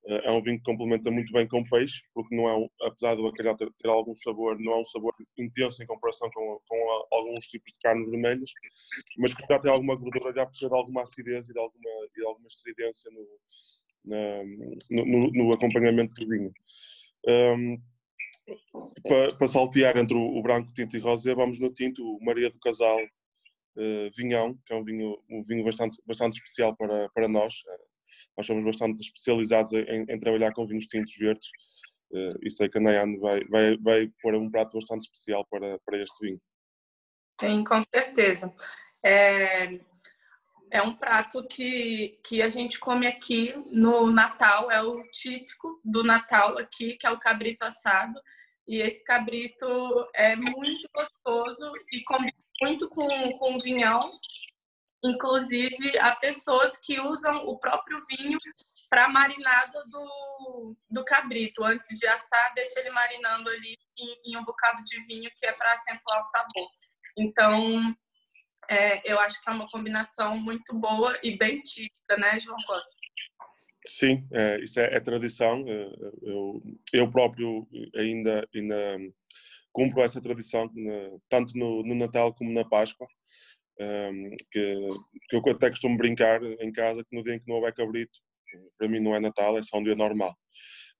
é 0.08 0.32
um 0.32 0.42
vinho 0.42 0.58
que 0.58 0.64
complementa 0.64 1.12
muito 1.12 1.32
bem 1.34 1.46
com 1.48 1.62
peixe, 1.64 2.02
porque 2.14 2.34
não 2.34 2.50
é, 2.50 2.70
apesar 2.84 3.16
do 3.16 3.24
bacalhau 3.24 3.58
ter, 3.58 3.70
ter, 3.78 3.90
algum 3.90 4.16
sabor, 4.16 4.58
não 4.58 4.74
é 4.74 4.80
um 4.80 4.86
sabor 4.86 5.14
intenso 5.38 5.84
em 5.84 5.86
comparação 5.86 6.30
com, 6.34 6.62
com 6.66 7.06
alguns 7.12 7.46
tipos 7.48 7.74
de 7.74 7.80
carnes 7.80 8.10
vermelhas, 8.10 8.50
mas 9.18 9.34
que 9.34 9.44
já 9.50 9.60
tem 9.60 9.70
alguma 9.70 9.96
gordura, 9.96 10.34
já 10.34 10.46
precisa 10.46 10.70
de 10.70 10.76
alguma 10.76 11.02
acidez 11.02 11.50
e 11.50 11.54
de 11.54 11.60
alguma, 11.60 11.90
e 12.06 12.20
de 12.20 12.26
alguma 12.26 12.48
estridência 12.48 13.12
no, 13.12 13.28
na, 14.06 15.04
no, 15.04 15.32
no, 15.32 15.54
acompanhamento 15.54 16.14
do 16.14 16.30
vinho. 16.30 16.54
Um, 17.28 17.78
para, 19.04 19.36
para, 19.36 19.48
saltear 19.48 19.98
entre 19.98 20.16
o, 20.16 20.38
o, 20.38 20.42
branco, 20.42 20.72
tinto 20.74 20.96
e 20.96 21.00
rosé, 21.00 21.36
vamos 21.36 21.60
no 21.60 21.70
tinto, 21.70 22.02
o 22.02 22.24
Maria 22.24 22.50
do 22.50 22.60
Casal 22.60 22.98
uh, 22.98 24.10
Vinhão, 24.16 24.58
que 24.66 24.72
é 24.72 24.76
um 24.78 24.86
vinho, 24.86 25.18
um 25.30 25.44
vinho 25.44 25.66
bastante, 25.66 25.98
bastante 26.06 26.38
especial 26.38 26.74
para, 26.78 27.10
para 27.10 27.28
nós. 27.28 27.56
Nós 28.36 28.46
somos 28.46 28.64
bastante 28.64 29.02
especializados 29.02 29.72
em, 29.74 30.06
em, 30.10 30.20
trabalhar 30.20 30.54
com 30.54 30.66
vinhos 30.66 30.86
tintos 30.86 31.16
verdes 31.16 31.50
uh, 32.12 32.38
e 32.42 32.50
sei 32.50 32.70
que 32.70 32.78
a 32.78 32.82
Nayane 32.82 33.18
vai, 33.18 33.44
vai, 33.46 33.78
vai 33.78 34.12
pôr 34.22 34.36
um 34.36 34.50
prato 34.50 34.78
bastante 34.78 35.02
especial 35.02 35.46
para, 35.50 35.80
para 35.86 36.02
este 36.02 36.26
vinho. 36.26 36.42
Sim, 37.40 37.64
com 37.64 37.80
certeza. 37.94 38.54
É, 39.04 39.80
é 40.72 40.82
um 40.82 40.96
prato 40.96 41.46
que, 41.48 42.20
que 42.24 42.42
a 42.42 42.50
gente 42.50 42.80
come 42.80 43.08
aqui 43.08 43.54
no 43.72 44.12
Natal, 44.12 44.72
é 44.72 44.82
o 44.82 45.04
típico 45.12 45.80
do 45.84 46.04
Natal 46.04 46.58
aqui, 46.58 46.98
que 46.98 47.06
é 47.06 47.12
o 47.12 47.20
cabrito 47.20 47.64
assado. 47.64 48.20
E 48.68 48.82
esse 48.82 49.04
cabrito 49.06 49.66
é 50.14 50.36
muito 50.36 50.90
gostoso 50.94 51.72
e 51.94 52.04
combina 52.04 52.34
muito 52.62 52.90
com, 52.90 53.08
com 53.38 53.58
vinhão. 53.60 54.00
Inclusive, 55.04 55.98
há 56.00 56.16
pessoas 56.16 56.78
que 56.78 57.00
usam 57.00 57.46
o 57.48 57.58
próprio 57.60 58.00
vinho 58.10 58.38
para 58.90 59.08
marinada 59.08 59.84
do, 59.92 60.76
do 60.90 61.06
cabrito. 61.06 61.64
Antes 61.64 61.88
de 62.00 62.08
assar, 62.08 62.54
deixa 62.56 62.80
ele 62.80 62.90
marinando 62.90 63.50
ali 63.50 63.78
em, 63.98 64.32
em 64.32 64.38
um 64.38 64.44
bocado 64.44 64.84
de 64.84 65.00
vinho, 65.06 65.30
que 65.38 65.46
é 65.46 65.52
para 65.54 65.72
acentuar 65.72 66.20
o 66.20 66.24
sabor. 66.24 66.70
Então, 67.18 67.96
é, 68.70 69.12
eu 69.12 69.20
acho 69.20 69.42
que 69.42 69.50
é 69.50 69.54
uma 69.54 69.68
combinação 69.70 70.38
muito 70.38 70.78
boa 70.80 71.18
e 71.24 71.38
bem 71.38 71.62
típica, 71.62 72.18
né, 72.18 72.40
João 72.40 72.58
Costa? 72.66 72.92
Sim, 73.88 74.28
é, 74.34 74.60
isso 74.62 74.80
é, 74.80 74.96
é 74.96 75.00
tradição. 75.00 75.64
É, 75.68 75.90
eu, 76.24 76.62
eu 76.92 77.10
próprio 77.10 77.68
ainda, 77.96 78.48
ainda 78.54 78.98
cumpro 79.72 80.02
essa 80.02 80.22
tradição, 80.22 80.70
tanto 81.30 81.58
no, 81.58 81.84
no 81.84 81.96
Natal 81.96 82.34
como 82.34 82.52
na 82.52 82.68
Páscoa. 82.68 83.08
Um, 83.80 84.36
que, 84.52 84.90
que 85.30 85.36
eu 85.36 85.44
até 85.52 85.70
costumo 85.70 85.98
brincar 85.98 86.42
em 86.44 86.72
casa 86.72 87.04
que 87.04 87.16
no 87.16 87.24
dia 87.24 87.36
em 87.36 87.40
que 87.40 87.48
não 87.48 87.58
houver 87.58 87.74
cabrito, 87.74 88.18
para 88.78 88.88
mim 88.88 89.00
não 89.00 89.16
é 89.16 89.20
Natal, 89.20 89.58
é 89.58 89.64
só 89.64 89.78
um 89.78 89.84
dia 89.84 89.96
normal. 89.96 90.36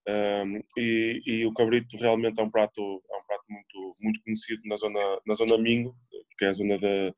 Um, 0.08 0.62
e, 0.78 1.22
e, 1.26 1.46
o 1.46 1.54
cabrito 1.54 1.98
realmente 1.98 2.40
é 2.40 2.44
um 2.44 2.50
prato, 2.50 2.82
é 2.82 3.18
um 3.18 3.26
prato 3.28 3.44
muito, 3.50 3.98
muito 4.00 4.22
conhecido 4.24 4.62
na 4.66 4.78
zona, 4.78 5.00
na 5.26 5.36
zona 5.36 5.58
Minho, 5.58 5.94
que 6.38 6.46
é 6.46 6.48
a 6.48 6.54
zona 6.54 6.78
da, 6.78 7.14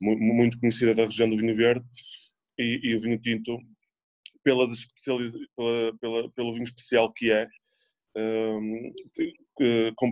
muito 0.00 0.58
conhecida 0.58 0.94
da 0.94 1.04
região 1.04 1.30
do 1.30 1.36
vinho 1.36 1.54
verde, 1.54 1.84
e, 2.58 2.80
e 2.82 2.96
o 2.96 3.00
vinho 3.00 3.20
tinto, 3.20 3.56
pela, 4.42 4.66
pela, 5.04 5.98
pela, 5.98 6.32
pelo 6.32 6.52
vinho 6.54 6.64
especial 6.64 7.12
que 7.12 7.30
é, 7.30 7.46
um, 8.16 8.92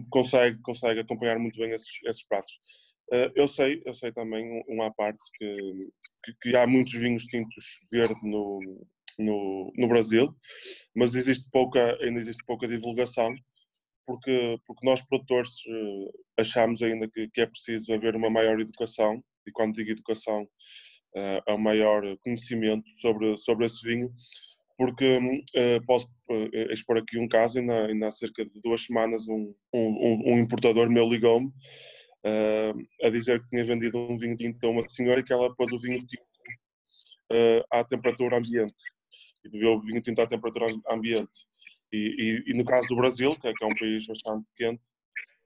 consegue, 0.09 0.61
consegue 0.63 1.01
acompanhar 1.01 1.39
muito 1.39 1.59
bem 1.59 1.73
esses, 1.73 1.89
esses 2.05 2.25
pratos. 2.25 2.61
Uh, 3.13 3.27
eu 3.35 3.49
sei, 3.49 3.83
eu 3.85 3.93
sei 3.93 4.13
também 4.13 4.63
uma 4.69 4.93
parte 4.95 5.19
que, 5.37 5.53
que, 6.25 6.33
que, 6.41 6.57
há 6.57 6.65
muitos 6.65 6.93
vinhos 6.93 7.25
tintos 7.25 7.65
verde 7.91 8.15
no, 8.23 8.61
no, 9.19 9.73
no 9.77 9.89
Brasil, 9.89 10.33
mas 10.95 11.17
existe 11.17 11.45
pouca, 11.51 11.99
ainda 12.01 12.21
existe 12.21 12.45
pouca 12.47 12.69
divulgação 12.69 13.35
porque, 14.07 14.57
porque 14.65 14.87
nós 14.87 15.05
produtores 15.05 15.51
uh, 15.67 16.11
achamos 16.39 16.83
ainda 16.83 17.09
que, 17.09 17.29
que, 17.31 17.41
é 17.41 17.47
preciso 17.47 17.93
haver 17.93 18.15
uma 18.15 18.31
maior 18.31 18.61
educação, 18.61 19.21
e 19.45 19.51
quando 19.51 19.75
digo 19.75 19.91
educação, 19.91 20.45
uh, 21.17 21.43
é 21.49 21.53
um 21.53 21.59
maior 21.59 22.03
conhecimento 22.19 22.89
sobre, 23.01 23.37
sobre 23.39 23.67
esse 23.67 23.85
vinho, 23.85 24.09
porque 24.79 25.19
posso 25.87 26.09
expor 26.71 26.97
aqui 26.97 27.19
um 27.19 27.29
caso, 27.29 27.59
ainda, 27.59 27.87
ainda 27.87 28.09
há 28.09 28.13
cerca 28.13 28.47
de 28.47 28.61
duas 28.63 28.83
semanas 28.83 29.29
um, 29.29 29.55
um, 29.75 30.33
um 30.33 30.39
importador 30.39 30.89
meu 30.89 31.07
ligou-me 31.07 31.53
uh, 32.27 33.07
a 33.07 33.11
dizer 33.11 33.41
que 33.41 33.49
tinha 33.49 33.65
vendido 33.65 33.99
um 33.99 34.19
vinho 34.19 34.37
tinto 34.37 34.65
a 34.67 34.71
uma 34.71 34.89
senhora 34.89 35.21
e 35.21 35.23
que 35.23 35.33
ela 35.33 35.55
pôs 35.55 35.73
o 35.73 35.79
vinho 35.79 36.05
tinto 36.07 36.23
à 37.73 37.85
temperatura 37.85 38.39
ambiente, 38.39 38.75
e 39.45 39.49
bebeu 39.49 39.75
o 39.75 39.81
vinho 39.81 40.03
tinto 40.03 40.21
à 40.21 40.27
temperatura 40.27 40.67
ambiente. 40.91 41.31
E, 41.93 42.15
e, 42.19 42.51
e, 42.51 42.55
no 42.55 42.65
caso 42.65 42.89
do 42.89 42.97
Brasil, 42.97 43.31
que 43.41 43.49
é, 43.49 43.53
que 43.53 43.65
é 43.65 43.67
um 43.67 43.75
país 43.75 44.07
bastante 44.07 44.47
quente, 44.57 44.83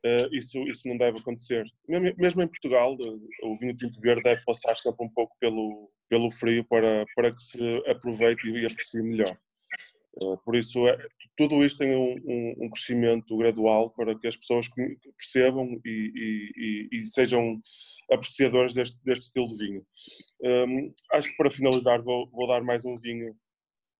uh, 0.04 0.34
isso, 0.34 0.58
isso 0.64 0.86
não 0.86 0.96
deve 0.96 1.18
acontecer. 1.18 1.64
Mesmo, 1.88 2.42
em 2.42 2.48
Portugal, 2.48 2.94
uh, 2.94 3.50
o 3.50 3.58
vinho 3.58 3.76
tinto 3.76 4.00
verde 4.00 4.22
deve 4.22 4.42
passar 4.44 4.76
sempre 4.76 5.04
um 5.04 5.08
pouco 5.08 5.34
pelo, 5.40 5.90
pelo 6.08 6.30
frio 6.30 6.64
para, 6.64 7.04
para 7.14 7.34
que 7.34 7.42
se 7.42 7.82
aproveite 7.86 8.48
e 8.48 8.66
aprecie 8.66 9.02
melhor. 9.02 9.38
Uh, 10.22 10.38
por 10.44 10.54
isso, 10.54 10.86
é, 10.86 10.96
tudo 11.36 11.64
isto 11.64 11.78
tem 11.78 11.96
um, 11.96 12.14
um, 12.24 12.54
um, 12.64 12.70
crescimento 12.70 13.36
gradual 13.36 13.90
para 13.90 14.16
que 14.16 14.28
as 14.28 14.36
pessoas 14.36 14.68
percebam 15.18 15.80
e, 15.84 16.12
e, 16.56 16.88
e 16.92 17.06
sejam 17.10 17.60
apreciadores 18.10 18.74
deste, 18.74 18.96
deste 19.04 19.26
estilo 19.26 19.48
de 19.48 19.66
vinho. 19.66 19.86
Um, 20.40 20.94
acho 21.12 21.30
que 21.30 21.36
para 21.36 21.50
finalizar 21.50 22.00
vou, 22.00 22.30
vou 22.30 22.46
dar 22.46 22.62
mais 22.62 22.84
um 22.84 22.96
vinho 22.96 23.34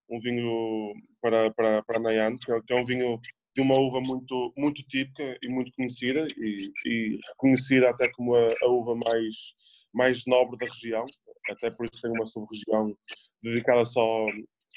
um 0.09 0.21
vinho 0.21 0.93
para, 1.21 1.51
para, 1.53 1.83
para 1.83 2.01
Nayan, 2.01 2.37
que 2.37 2.53
é, 2.53 2.61
que 2.61 2.73
é 2.73 2.77
um 2.77 2.85
vinho 2.85 3.21
de 3.55 3.63
uma 3.63 3.79
uva 3.79 4.01
muito, 4.01 4.53
muito 4.57 4.83
típica 4.85 5.39
e 5.43 5.49
muito 5.49 5.73
conhecida 5.77 6.27
e, 6.37 6.57
e 6.87 7.19
reconhecida 7.31 7.89
até 7.89 8.11
como 8.13 8.35
a, 8.35 8.47
a, 8.63 8.69
uva 8.69 8.95
mais, 8.97 9.55
mais 9.93 10.27
nobre 10.27 10.59
da 10.59 10.67
região, 10.67 11.05
até 11.49 11.71
por 11.71 11.87
isso 11.87 12.03
tem 12.03 12.11
uma 12.11 12.27
sub-região 12.27 12.97
dedicada 13.43 13.85
só, 13.85 14.27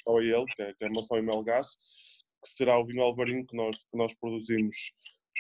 só 0.04 0.18
a 0.18 0.24
ele, 0.24 0.46
que 0.46 0.62
é, 0.62 0.74
que 0.74 0.86
é 0.86 0.90
Maçã 0.90 1.18
e 1.18 1.22
Melgaço, 1.22 1.78
que 2.44 2.50
será 2.50 2.78
o 2.78 2.86
vinho 2.86 3.04
alvarinho 3.04 3.46
que 3.46 3.56
nós, 3.56 3.76
que 3.76 3.98
nós 3.98 4.14
produzimos 4.16 4.76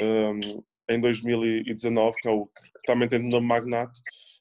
um, 0.01 0.63
em 0.89 1.01
2019, 1.01 2.17
que, 2.21 2.27
é 2.27 2.31
o, 2.31 2.45
que 2.45 2.81
também 2.85 3.09
tem 3.09 3.19
o 3.19 3.29
nome 3.29 3.47
Magnato, 3.47 3.99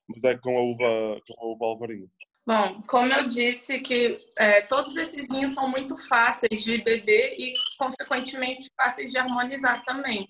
mas 0.09 0.23
é 0.25 0.37
com 0.39 0.57
a 0.57 0.63
uva, 0.63 1.21
com 1.27 1.45
a 1.45 1.53
uva 1.53 1.65
alvarinho. 1.67 2.11
Bom, 2.47 2.81
como 2.87 3.13
eu 3.13 3.27
disse 3.27 3.81
que 3.81 4.21
é, 4.37 4.61
todos 4.63 4.97
esses 4.97 5.27
vinhos 5.27 5.51
são 5.51 5.69
muito 5.69 5.97
fáceis 5.97 6.63
de 6.63 6.81
beber 6.81 7.35
e, 7.37 7.53
consequentemente, 7.77 8.71
fáceis 8.77 9.11
de 9.11 9.19
harmonizar 9.19 9.83
também. 9.83 10.29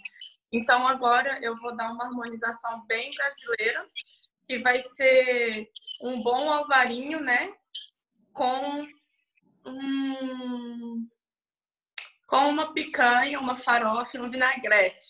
Então, 0.50 0.88
agora 0.88 1.38
eu 1.42 1.54
vou 1.58 1.76
dar 1.76 1.92
uma 1.92 2.06
harmonização 2.06 2.86
bem 2.86 3.10
brasileira, 3.14 3.82
que 4.48 4.58
vai 4.60 4.80
ser 4.80 5.68
um 6.02 6.22
bom 6.22 6.50
alvarinho, 6.50 7.20
né? 7.20 7.52
Com 8.32 8.86
um, 9.66 11.08
com 12.26 12.48
uma 12.48 12.72
picanha, 12.72 13.38
uma 13.38 13.56
farofa 13.56 14.16
e 14.16 14.20
um 14.20 14.30
vinagrete. 14.30 15.06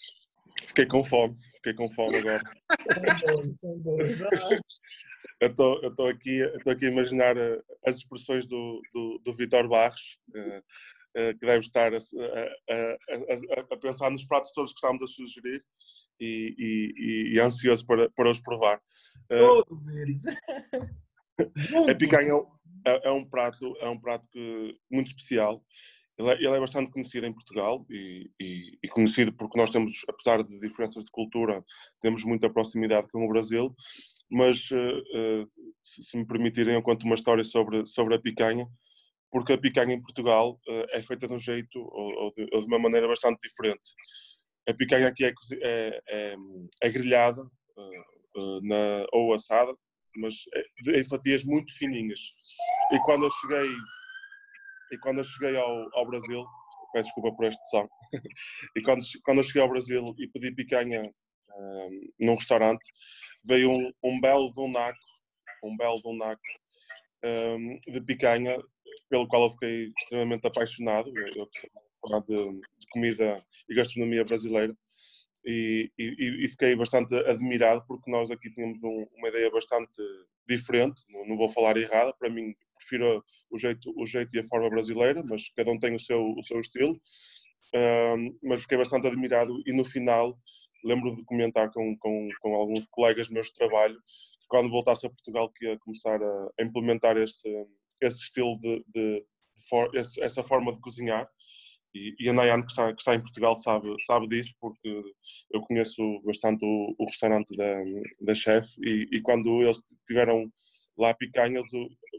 Fiquei 0.65 0.87
com 0.87 1.05
fome, 1.05 1.37
fiquei 1.57 1.75
com 1.75 1.89
fome 1.89 2.17
agora. 2.17 2.43
eu 5.41 5.49
estou 5.49 6.09
aqui, 6.09 6.43
aqui 6.43 6.87
a 6.87 6.91
imaginar 6.91 7.37
eh, 7.37 7.61
as 7.87 7.97
expressões 7.97 8.49
do, 8.49 8.81
do, 8.93 9.21
do 9.25 9.35
Vitor 9.35 9.69
Barros, 9.69 10.19
uh, 10.35 10.59
uh, 10.59 11.39
que 11.39 11.47
deve 11.47 11.61
estar 11.61 11.93
a, 11.93 11.99
a, 11.99 12.01
a, 12.01 13.75
a, 13.75 13.77
pensar 13.77 14.11
nos 14.11 14.25
pratos 14.25 14.53
todos 14.53 14.73
que 14.73 14.79
estamos 14.79 15.03
a 15.03 15.07
sugerir 15.07 15.63
e, 16.19 16.55
e, 16.59 17.35
e 17.35 17.41
ansioso 17.41 17.85
para, 17.87 18.11
para 18.11 18.31
os 18.31 18.41
provar. 18.41 18.81
Todos 19.29 19.89
eles. 19.89 20.23
a 21.91 21.95
picanha 21.95 22.33
é, 22.87 23.09
é, 23.09 23.11
um 23.11 23.25
prato, 23.25 23.77
é 23.81 23.89
um 23.89 23.99
prato 23.99 24.29
que, 24.31 24.77
muito 24.91 25.09
especial. 25.09 25.63
Ele 26.19 26.31
é, 26.31 26.35
ele 26.35 26.49
é 26.49 26.61
bastante 26.61 26.91
conhecido 26.91 27.27
em 27.27 27.33
Portugal 27.33 27.85
e, 27.91 28.31
e, 28.41 28.79
e, 28.83 28.89
conhecido 28.89 29.33
porque 29.35 29.59
nós 29.59 29.71
temos, 29.71 30.03
apesar 30.09 30.43
de 30.43 30.59
diferenças 30.59 31.05
de 31.05 31.11
cultura, 31.11 31.63
temos 32.01 32.25
muita 32.25 32.49
proximidade 32.49 33.09
com 33.09 33.25
o 33.25 33.29
Brasil 33.29 33.75
mas 34.31 34.71
uh, 34.71 35.51
se, 35.83 36.03
se, 36.03 36.17
me 36.17 36.27
permitirem, 36.27 36.75
eu 36.75 36.83
conto 36.83 37.05
uma 37.05 37.15
história 37.15 37.45
sobre, 37.45 37.87
sobre 37.87 38.15
a 38.15 38.21
picanha, 38.21 38.67
porque 39.31 39.53
a 39.53 39.59
picanha 39.59 39.95
em 39.95 40.03
Portugal 40.03 40.61
uh, 40.69 40.87
é 40.91 41.03
feita 41.03 41.29
de 41.29 41.35
um 41.35 41.39
jeito 41.39 41.79
ou, 41.79 42.25
ou, 42.25 42.35
de, 42.35 42.47
ou, 42.53 42.61
de, 42.61 42.67
uma 42.67 42.79
maneira 42.79 43.07
bastante 43.07 43.41
diferente. 43.41 43.93
A 44.69 44.75
picanha 44.75 45.09
aqui 45.09 45.25
é, 45.25 45.33
é, 45.63 46.03
é, 46.09 46.37
é 46.83 46.93
na, 48.63 49.07
ou 49.13 49.33
assada, 49.33 49.73
mas 50.19 50.35
é, 50.55 51.01
em 51.01 51.05
fatias 51.05 51.45
muito 51.45 51.75
fininhas. 51.77 52.21
E 52.93 52.99
quando 53.01 53.25
eu 53.25 53.31
cheguei, 53.31 53.69
e 54.93 54.99
quando 54.99 55.19
eu 55.19 55.25
cheguei 55.25 55.57
ao, 55.57 55.99
ao 55.99 56.07
Brasil, 56.07 56.45
peço 56.93 57.09
desculpa 57.09 57.37
por 57.37 57.47
este 57.47 57.71
som, 57.71 57.89
e 58.77 58.83
quando, 58.83 59.03
quando 59.25 59.39
eu 59.39 59.45
cheguei 59.45 59.63
ao 59.63 59.69
Brasil 59.69 60.15
e 60.19 60.29
pedi 60.29 60.53
picanha 60.53 61.03
um, 61.57 62.01
num 62.21 62.35
restaurante, 62.35 62.85
veio 63.45 63.71
um, 63.71 63.93
um 64.03 64.21
belo 64.21 64.53
de 64.53 64.61
um 64.61 64.71
naco, 64.71 64.99
um 65.63 65.77
belo 65.77 65.97
de 65.97 66.09
um 66.09 66.17
naco 66.17 66.43
um, 67.25 67.79
de 67.87 68.01
picanha, 68.01 68.57
pelo 69.09 69.27
qual 69.29 69.45
eu 69.45 69.51
fiquei 69.51 69.93
extremamente 69.99 70.47
apaixonado. 70.47 71.13
Eu 71.37 71.47
que 71.47 71.61
sou 71.61 72.11
fã 72.11 72.25
de, 72.29 72.37
de 72.37 72.87
comida 72.91 73.39
e 73.69 73.75
gastronomia 73.75 74.25
brasileira. 74.25 74.77
E, 75.49 75.93
e, 75.97 76.45
e, 76.45 76.49
fiquei 76.49 76.75
bastante 76.75 77.15
admirado 77.15 77.85
porque 77.87 78.11
nós 78.11 78.33
aqui 78.33 78.51
tínhamos 78.51 78.83
um, 78.83 79.07
uma 79.17 79.29
ideia 79.29 79.49
bastante 79.49 80.03
diferente, 80.49 81.03
não, 81.09 81.25
não, 81.25 81.37
vou 81.37 81.49
falar 81.49 81.77
errada, 81.77 82.13
para 82.19 82.29
mim 82.29 82.53
prefiro 82.77 83.25
o 83.49 83.57
jeito, 83.57 83.93
o 83.97 84.05
jeito 84.05 84.35
e 84.35 84.41
a 84.41 84.45
forma 84.45 84.69
brasileira, 84.69 85.23
mas 85.31 85.49
cada 85.51 85.71
um 85.71 85.79
tem 85.79 85.95
o 85.95 86.01
seu, 86.01 86.21
o 86.37 86.43
seu 86.43 86.61
estilo. 86.61 87.01
Um, 87.75 88.39
mas 88.43 88.63
fiquei 88.63 88.77
bastante 88.77 89.07
admirado 89.07 89.53
e 89.67 89.73
no 89.73 89.85
final 89.85 90.37
lembro 90.85 91.15
de 91.15 91.25
comentar 91.25 91.71
com, 91.73 91.97
com, 91.99 92.29
com 92.41 92.55
alguns 92.55 92.87
colegas 92.89 93.29
meus 93.29 93.47
de 93.47 93.55
trabalho 93.55 93.97
que 94.41 94.49
quando 94.49 94.71
voltasse 94.71 95.07
a 95.07 95.11
Portugal 95.11 95.51
que 95.51 95.67
ia 95.67 95.79
começar 95.79 96.21
a, 96.23 96.49
implementar 96.61 97.17
esse, 97.17 97.49
esse 98.01 98.19
estilo 98.19 98.59
de, 98.61 98.85
de, 98.89 99.27
de 99.57 99.69
for, 99.69 99.95
esse, 99.95 100.21
essa 100.23 100.43
forma 100.43 100.73
de 100.73 100.81
cozinhar 100.81 101.29
e, 101.97 102.17
e 102.19 102.29
a 102.29 102.33
Nayan, 102.33 102.63
que 102.63 102.71
está, 102.71 102.93
que 102.93 103.01
está 103.01 103.15
em 103.15 103.21
Portugal, 103.21 103.57
sabe, 103.57 103.95
sabe 104.05 104.29
disso, 104.29 104.55
porque 104.61 105.03
eu 105.51 105.61
conheço 105.63 106.03
bastante 106.25 106.65
o, 106.65 106.95
o 106.99 107.05
restaurante 107.07 107.57
da, 107.57 107.75
da 108.21 108.35
chefe 108.35 108.77
e, 108.83 109.09
e, 109.13 109.21
quando 109.21 109.63
eles 109.63 109.81
tiveram 110.07 110.53
lá 110.99 111.15
picanhas, 111.15 111.69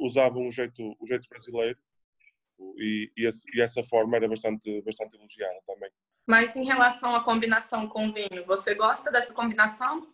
usavam 0.02 0.48
o 0.48 0.52
jeito, 0.52 0.96
o 1.00 1.08
jeito 1.08 1.28
brasileiro 1.30 1.78
e, 2.78 3.12
e, 3.18 3.26
esse, 3.26 3.44
e 3.56 3.62
essa 3.62 3.84
forma 3.84 4.18
era 4.18 4.28
bastante, 4.28 4.82
bastante 4.82 5.16
elogiada 5.16 5.60
também. 5.66 5.90
Mas 6.28 6.56
em 6.56 6.66
relação 6.66 7.16
à 7.16 7.24
combinação 7.24 7.88
com 7.88 8.12
vinho, 8.12 8.46
você 8.46 8.76
gosta 8.76 9.10
dessa 9.10 9.34
combinação? 9.34 10.08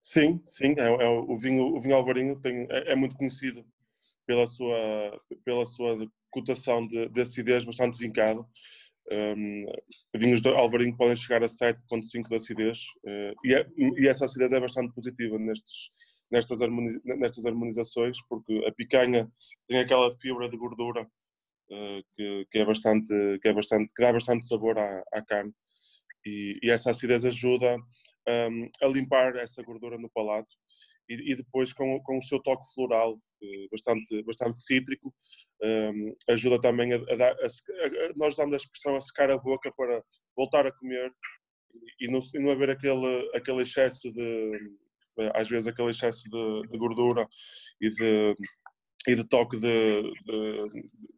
Sim, 0.00 0.40
sim. 0.46 0.74
É, 0.78 0.86
é 0.86 1.08
o 1.08 1.36
vinho, 1.36 1.76
o 1.76 1.80
vinho 1.80 1.96
alvarinho 1.96 2.40
tem, 2.40 2.66
é, 2.70 2.92
é, 2.92 2.94
muito 2.94 3.16
conhecido 3.16 3.64
pela 4.24 4.46
sua, 4.46 5.20
pela 5.44 5.66
sua 5.66 5.98
cotação 6.30 6.86
de, 6.86 7.08
de 7.08 7.20
acidez 7.20 7.64
bastante 7.64 7.98
vincada. 7.98 8.44
Um, 9.10 9.64
vinhos 10.14 10.42
de 10.42 10.50
Alvarinho 10.50 10.94
podem 10.94 11.16
chegar 11.16 11.42
a 11.42 11.46
7,5 11.46 12.28
de 12.28 12.34
acidez 12.34 12.80
uh, 13.04 13.34
e, 13.42 13.54
é, 13.54 13.66
e, 13.76 14.06
essa 14.06 14.26
acidez 14.26 14.52
é 14.52 14.60
bastante 14.60 14.92
positiva 14.92 15.38
nestes, 15.38 15.90
nestas, 16.30 16.58
nestas 17.04 17.46
harmonizações 17.46 18.18
porque 18.28 18.62
a 18.66 18.72
picanha 18.72 19.26
tem 19.66 19.78
aquela 19.78 20.12
fibra 20.18 20.46
de 20.46 20.58
gordura 20.58 21.04
uh, 21.04 22.04
que, 22.14 22.46
que, 22.50 22.58
é 22.58 22.66
bastante, 22.66 23.08
que, 23.40 23.48
é 23.48 23.52
bastante, 23.54 23.94
que 23.94 24.02
dá 24.02 24.12
bastante 24.12 24.46
sabor 24.46 24.78
à, 24.78 25.02
à 25.10 25.22
carne. 25.22 25.54
E, 26.26 26.52
e, 26.62 26.70
essa 26.70 26.90
acidez 26.90 27.24
ajuda 27.24 27.76
um, 28.28 28.68
a 28.82 28.88
limpar 28.88 29.36
essa 29.36 29.62
gordura 29.62 29.96
no 29.96 30.10
palato 30.10 30.54
e, 31.08 31.32
e 31.32 31.36
depois 31.36 31.72
com, 31.72 32.00
com 32.02 32.18
o 32.18 32.22
seu 32.22 32.40
toque 32.40 32.64
floral 32.74 33.18
eh, 33.42 33.66
bastante, 33.70 34.22
bastante 34.24 34.62
cítrico, 34.62 35.14
um, 35.62 36.14
ajuda 36.28 36.60
também 36.60 36.92
a, 36.92 36.96
a 36.96 37.16
dar, 37.16 37.32
a, 37.32 37.46
a, 37.46 38.12
nós 38.16 38.34
usamos 38.34 38.54
a 38.54 38.56
expressão 38.56 38.96
a 38.96 39.00
secar 39.00 39.30
a 39.30 39.38
boca 39.38 39.72
para 39.76 40.02
voltar 40.36 40.66
a 40.66 40.72
comer 40.72 41.12
e, 42.00 42.06
e, 42.06 42.10
não, 42.10 42.20
e 42.34 42.38
não 42.38 42.50
haver 42.50 42.70
aquele, 42.70 43.30
aquele 43.34 43.62
excesso 43.62 44.12
de, 44.12 44.52
eh, 45.18 45.32
às 45.34 45.48
vezes 45.48 45.66
aquele 45.66 45.90
excesso 45.90 46.28
de, 46.28 46.68
de 46.68 46.78
gordura 46.78 47.28
e 47.80 47.90
de, 47.90 48.34
e 49.06 49.14
de 49.14 49.24
toque 49.24 49.56
de, 49.58 50.02
de, 50.02 50.68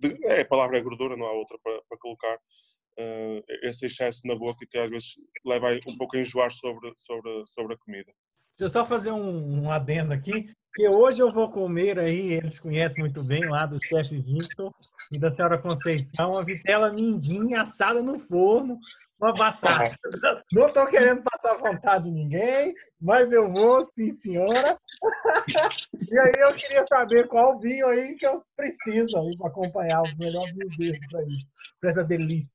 de, 0.01 0.27
é, 0.27 0.41
a 0.43 0.47
palavra 0.47 0.79
é 0.79 0.83
gordura, 0.83 1.17
não 1.17 1.27
há 1.27 1.33
outra 1.33 1.59
para, 1.63 1.83
para 1.89 1.99
colocar, 1.99 2.37
uh, 2.37 3.45
esse 3.63 3.87
excesso 3.87 4.21
na 4.25 4.35
boca 4.35 4.67
que 4.69 4.79
às 4.79 4.91
vezes 4.91 5.15
leva 5.45 5.79
um 5.87 5.97
pouco 5.97 6.17
a 6.17 6.21
enjoar 6.21 6.51
sobre, 6.53 6.93
sobre, 6.99 7.47
sobre 7.47 7.75
a 7.75 7.79
comida. 7.79 8.13
Deixa 8.61 8.77
eu 8.77 8.83
só 8.83 8.85
fazer 8.87 9.11
um, 9.11 9.63
um 9.63 9.71
adendo 9.71 10.13
aqui, 10.13 10.55
que 10.75 10.87
hoje 10.87 11.23
eu 11.23 11.33
vou 11.33 11.51
comer 11.51 11.99
aí, 11.99 12.35
eles 12.35 12.59
conhecem 12.59 13.03
muito 13.03 13.25
bem 13.25 13.49
lá 13.49 13.65
do 13.65 13.83
chefe 13.83 14.21
Victor 14.21 14.71
e 15.11 15.19
da 15.19 15.31
senhora 15.31 15.57
Conceição, 15.57 16.37
a 16.37 16.45
vitela 16.45 16.93
mindinha 16.93 17.63
assada 17.63 18.03
no 18.03 18.19
forno, 18.19 18.79
uma 19.19 19.33
batata. 19.33 19.97
Não 20.53 20.67
estou 20.67 20.87
querendo 20.89 21.23
passar 21.23 21.57
vontade 21.57 22.05
de 22.05 22.11
ninguém, 22.11 22.75
mas 23.01 23.33
eu 23.33 23.51
vou, 23.51 23.83
sim, 23.83 24.11
senhora. 24.11 24.79
E 26.11 26.19
aí 26.19 26.33
eu 26.39 26.55
queria 26.55 26.85
saber 26.87 27.29
qual 27.29 27.59
vinho 27.61 27.87
aí 27.87 28.17
que 28.17 28.27
eu 28.27 28.43
preciso 28.57 29.17
aí 29.17 29.39
para 29.39 29.47
acompanhar 29.47 30.03
o 30.03 30.19
melhor 30.19 30.45
vinho 30.47 30.69
dele 30.77 30.99
para 31.09 31.23
isso, 31.23 31.47
para 31.81 31.91
essa 31.91 32.05
delícia. 32.05 32.53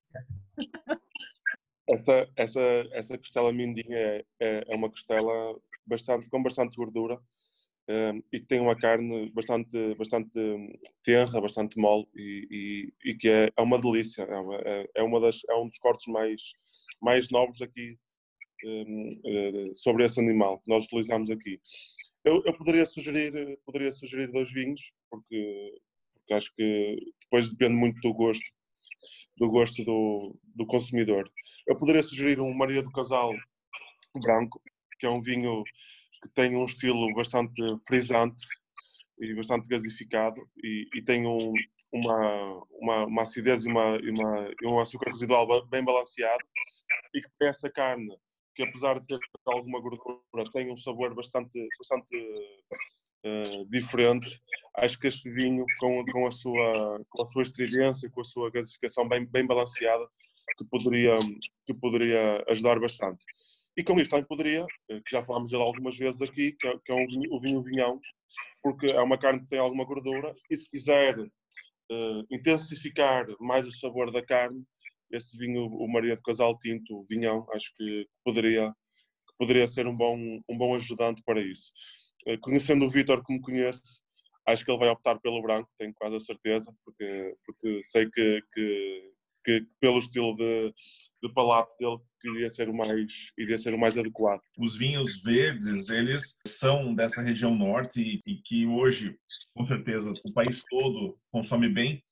Essa, 1.88 2.28
essa, 2.36 2.62
essa 2.92 3.18
costela 3.18 3.54
mindinha 3.54 3.98
é, 3.98 4.26
é, 4.40 4.76
uma 4.76 4.90
costela 4.90 5.56
bastante, 5.86 6.28
com 6.30 6.42
bastante 6.42 6.76
gordura 6.76 7.20
um, 7.88 8.24
e 8.34 8.40
que 8.40 8.48
tem 8.48 8.60
uma 8.60 8.76
carne 8.76 9.32
bastante, 9.34 9.94
bastante 9.96 10.32
tenra, 11.04 11.40
bastante 11.40 11.78
mole 11.78 12.08
e, 12.16 12.48
e, 13.04 13.12
e 13.12 13.16
que 13.16 13.30
é, 13.30 13.52
é, 13.56 13.62
uma 13.62 13.80
delícia. 13.80 14.24
É, 14.24 14.40
uma, 14.40 14.56
é, 14.56 14.90
é 14.96 15.04
uma 15.04 15.20
das, 15.20 15.42
é 15.48 15.56
um 15.56 15.68
dos 15.68 15.78
cortes 15.78 16.08
mais, 16.08 16.54
mais 17.00 17.30
nobres 17.30 17.62
aqui 17.62 17.98
um, 18.64 19.08
eh, 19.26 19.74
sobre 19.74 20.04
esse 20.06 20.20
animal 20.20 20.60
que 20.60 20.70
nós 20.70 20.86
utilizamos 20.86 21.30
aqui. 21.30 21.60
Eu, 22.24 22.42
eu, 22.46 22.58
poderia, 22.58 22.86
sugerir, 22.86 23.60
poderia 23.64 23.92
sugerir 23.92 24.32
dois 24.32 24.52
vinhos, 24.52 24.92
porque, 25.10 25.80
porque 26.16 26.34
acho 26.34 26.52
que 26.56 26.98
depois 27.22 27.50
depende 27.52 27.76
muito 27.76 28.02
do 28.02 28.14
gosto 28.14 28.44
do 29.38 29.50
gosto 29.50 29.84
do, 29.84 30.38
do 30.56 30.66
consumidor. 30.66 31.30
Eu 31.68 31.78
poderia 31.78 32.04
sugerir 32.04 32.40
um 32.40 32.54
Maria 32.54 32.84
do 32.84 32.92
Casal 32.92 33.34
branco, 34.22 34.62
que 35.00 35.06
é 35.06 35.10
um 35.10 35.22
vinho 35.22 35.64
que 36.22 36.30
tem 36.34 36.56
um 36.56 36.66
estilo 36.66 37.14
bastante 37.14 37.62
frisante 37.88 38.46
e 39.20 39.34
bastante 39.36 39.68
gasificado 39.68 40.42
e, 40.64 40.88
e 40.96 41.02
tem 41.02 41.26
um, 41.26 41.54
uma, 41.92 42.64
uma, 42.72 43.06
uma, 43.06 43.22
acidez 43.22 43.66
e, 43.66 43.70
uma, 43.70 43.98
e, 43.98 44.10
uma, 44.10 44.52
e 44.62 44.74
um 44.74 44.80
açúcar 44.80 45.10
residual 45.12 45.48
bem 45.68 45.84
balanceado 45.84 46.44
e 47.14 47.22
que 47.22 47.30
tem 47.40 47.50
essa 47.50 47.70
carne 47.70 48.10
que 48.56 48.64
apesar 48.64 49.00
de 49.00 49.06
ter 49.06 49.20
alguma 49.46 49.82
gordura 49.82 50.44
tem 50.52 50.72
um 50.72 50.78
sabor 50.78 51.14
bastante, 51.14 51.68
bastante 51.78 52.34
uh, 53.26 53.66
diferente. 53.70 54.40
Acho 54.78 55.00
que 55.00 55.08
este 55.08 55.30
vinho 55.30 55.66
com, 55.80 56.04
com, 56.06 56.28
a 56.28 56.32
sua, 56.32 57.02
com 57.10 57.24
a 57.24 57.30
sua 57.30 57.44
estridência, 57.44 58.10
com 58.10 58.22
a 58.22 58.26
sua 58.26 58.52
gasificação 58.52 59.08
bem, 59.08 59.26
bem 59.26 59.46
balanceada, 59.46 60.06
que 60.58 60.66
poderia, 60.66 61.18
que 61.66 61.74
poderia 61.74 62.44
ajudar 62.50 62.80
bastante. 62.80 63.24
E 63.78 63.84
com 63.84 64.00
isto 64.00 64.12
também 64.12 64.26
poderia, 64.26 64.66
eh, 64.90 65.02
que 65.06 65.12
já 65.12 65.24
falámos 65.24 65.52
dele 65.52 65.64
algumas 65.64 65.98
vezes 65.98 66.22
aqui, 66.22 66.54
que 66.54 66.68
é, 66.68 66.80
que 66.86 66.92
é 66.92 66.96
um 66.96 67.06
vinho, 67.06 67.34
o 67.34 67.42
vinho 67.42 67.62
vinhão, 67.62 68.00
porque 68.64 68.88
é 68.88 69.02
uma 69.02 69.18
carne 69.18 69.42
que 69.42 69.48
tem 69.48 69.60
alguma 69.60 69.84
gordura 69.84 70.34
e 70.50 70.56
se 70.56 70.70
quiser 70.70 71.20
uh, 71.20 72.26
intensificar 72.32 73.26
mais 73.40 73.68
o 73.68 73.72
sabor 73.72 74.12
da 74.12 74.24
carne, 74.24 74.64
esse 75.12 75.38
vinho, 75.38 75.66
o 75.66 75.88
Maria 75.92 76.16
do 76.16 76.22
Casal 76.22 76.58
Tinto, 76.58 77.00
o 77.00 77.06
vinhão, 77.06 77.46
acho 77.52 77.72
que 77.78 78.08
poderia, 78.24 78.72
que 78.72 79.38
poderia 79.38 79.68
ser 79.68 79.88
um 79.88 79.94
bom, 79.94 80.18
um 80.50 80.58
bom 80.58 80.76
ajudante 80.76 81.22
para 81.26 81.42
isso. 81.42 81.72
Uh, 82.28 82.40
conhecendo 82.40 82.86
o 82.86 82.90
Vítor 82.90 83.22
como 83.24 83.42
conheço, 83.42 84.02
acho 84.48 84.64
que 84.64 84.72
ele 84.72 84.80
vai 84.80 84.90
optar 84.90 85.20
pelo 85.20 85.42
branco, 85.42 85.70
tenho 85.78 85.94
quase 85.94 86.16
a 86.16 86.20
certeza, 86.20 86.74
porque, 86.84 87.36
porque 87.46 87.84
sei 87.84 88.10
que, 88.10 88.42
que, 88.54 89.12
que 89.44 89.68
pelo 89.80 90.00
estilo 90.00 90.36
de, 90.36 90.74
de 91.22 91.34
palato 91.34 91.72
dele 91.80 92.00
iria 92.26 92.50
ser 92.50 92.70
o 92.70 92.74
mais 92.74 93.32
iria 93.38 93.58
ser 93.58 93.74
o 93.74 93.78
mais 93.78 93.98
adequado. 93.98 94.42
Os 94.60 94.76
vinhos 94.76 95.22
verdes, 95.22 95.90
eles 95.90 96.38
são 96.48 96.94
dessa 96.94 97.22
região 97.22 97.56
norte 97.56 98.02
e, 98.02 98.32
e 98.32 98.42
que 98.44 98.66
hoje, 98.66 99.18
com 99.54 99.66
certeza, 99.66 100.12
o 100.26 100.34
país 100.34 100.64
todo 100.70 101.18
consome 101.32 101.70
bem 101.70 102.04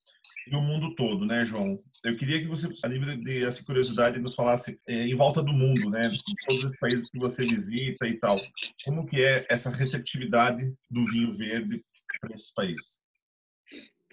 e 0.47 0.55
o 0.55 0.61
mundo 0.61 0.93
todo, 0.95 1.25
né, 1.25 1.45
João? 1.45 1.81
Eu 2.03 2.17
queria 2.17 2.39
que 2.39 2.47
você, 2.47 2.67
a 2.83 2.89
nível 2.89 3.15
de 3.15 3.45
essa 3.45 3.63
curiosidade, 3.63 4.19
nos 4.19 4.35
falasse 4.35 4.79
é, 4.87 5.07
em 5.07 5.15
volta 5.15 5.41
do 5.41 5.53
mundo, 5.53 5.89
né, 5.89 6.01
em 6.01 6.35
todos 6.45 6.63
os 6.63 6.77
países 6.77 7.09
que 7.09 7.19
você 7.19 7.45
visita 7.45 8.07
e 8.07 8.19
tal, 8.19 8.37
como 8.83 9.05
que 9.05 9.23
é 9.23 9.45
essa 9.49 9.69
receptividade 9.69 10.73
do 10.89 11.05
vinho 11.05 11.33
verde 11.33 11.83
para 12.19 12.33
esses 12.33 12.53
países? 12.53 13.03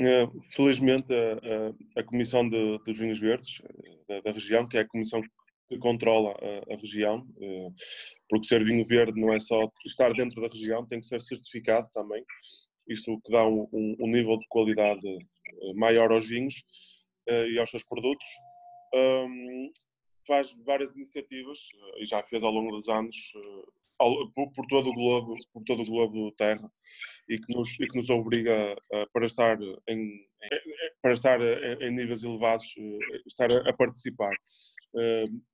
Eh, 0.00 0.26
felizmente, 0.54 1.12
a, 1.12 1.98
a, 1.98 2.00
a 2.00 2.04
Comissão 2.04 2.48
de, 2.48 2.78
dos 2.78 2.98
Vinhos 2.98 3.18
Verdes 3.18 3.60
eh, 3.62 3.98
da, 4.08 4.20
da, 4.20 4.32
região, 4.32 4.66
que 4.66 4.78
é 4.78 4.80
a 4.80 4.88
comissão 4.88 5.20
que 5.68 5.78
controla 5.78 6.30
a, 6.30 6.74
a, 6.74 6.76
região, 6.78 7.26
eh, 7.38 7.68
porque 8.30 8.46
ser 8.46 8.64
vinho 8.64 8.82
verde 8.82 9.20
não 9.20 9.30
é 9.30 9.38
só 9.38 9.60
estar 9.86 10.10
dentro 10.14 10.40
da 10.40 10.48
região, 10.48 10.86
tem 10.86 11.00
que 11.00 11.06
ser 11.06 11.20
certificado 11.20 11.86
também. 11.92 12.24
Isto 12.90 13.20
que 13.24 13.30
dá 13.30 13.46
um, 13.46 13.68
um, 13.72 14.06
nível 14.08 14.36
de 14.36 14.46
qualidade 14.48 15.00
maior 15.76 16.10
aos 16.10 16.28
vinhos 16.28 16.64
e 17.28 17.58
aos 17.58 17.70
seus 17.70 17.84
produtos. 17.84 18.26
Faz 20.26 20.52
várias 20.64 20.92
iniciativas 20.94 21.60
e 21.98 22.06
já 22.06 22.22
fez 22.24 22.42
ao 22.42 22.50
longo 22.50 22.76
dos 22.76 22.88
anos 22.88 23.16
por, 24.34 24.50
por, 24.52 24.66
todo 24.66 24.90
o 24.90 24.94
globo, 24.94 25.34
por 25.52 25.62
todo 25.64 25.82
o 25.82 25.84
globo 25.84 26.32
Terra 26.32 26.70
e 27.28 27.38
que 27.38 27.56
nos, 27.56 27.78
e 27.78 27.86
que 27.86 27.96
nos 27.96 28.08
obriga 28.10 28.76
a, 28.92 29.06
para 29.12 29.26
estar 29.26 29.58
em, 29.88 30.26
para 31.02 31.12
estar 31.12 31.40
em, 31.40 31.90
níveis 31.90 32.22
elevados, 32.22 32.74
estar 33.26 33.50
a, 33.52 33.70
a 33.70 33.72
participar. 33.72 34.34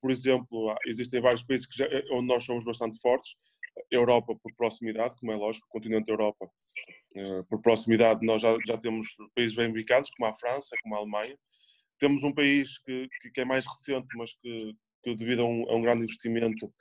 Por 0.00 0.10
exemplo, 0.10 0.74
existem 0.86 1.20
vários 1.20 1.42
países 1.42 1.66
já, 1.74 1.86
onde 2.12 2.28
nós 2.28 2.44
somos 2.44 2.64
bastante 2.64 2.98
fortes. 3.00 3.34
Europa 3.90 4.34
por 4.42 4.54
proximidade, 4.56 5.16
como 5.16 5.32
é 5.32 5.36
lógico, 5.36 5.66
o 5.66 5.70
continente 5.70 6.10
Europa 6.10 6.50
por 7.48 7.60
proximidade 7.60 8.24
nós 8.24 8.42
já, 8.42 8.56
já 8.66 8.76
temos 8.76 9.16
países 9.34 9.56
bem 9.56 9.68
ubicados, 9.68 10.10
como 10.10 10.28
a 10.28 10.34
França, 10.34 10.76
como 10.82 10.94
a 10.94 10.98
Alemanha. 10.98 11.36
Temos 11.98 12.22
um 12.24 12.32
país 12.32 12.78
que, 12.78 13.08
que 13.32 13.40
é 13.40 13.44
mais 13.44 13.66
recente, 13.66 14.06
mas 14.16 14.32
que, 14.34 14.74
que 15.02 15.14
devido 15.14 15.42
a 15.42 15.44
um, 15.46 15.70
a 15.70 15.76
um, 15.76 15.82
grande 15.82 16.04
investimento 16.04 16.72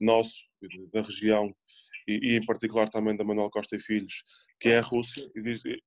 nosso, 0.00 0.44
da 0.92 1.02
região, 1.02 1.54
e, 2.06 2.32
e, 2.32 2.36
em 2.36 2.46
particular 2.46 2.88
também 2.88 3.16
da 3.16 3.24
Manuel 3.24 3.50
Costa 3.50 3.76
e 3.76 3.80
Filhos, 3.80 4.22
que 4.60 4.68
é 4.68 4.78
a 4.78 4.82
Rússia, 4.82 5.28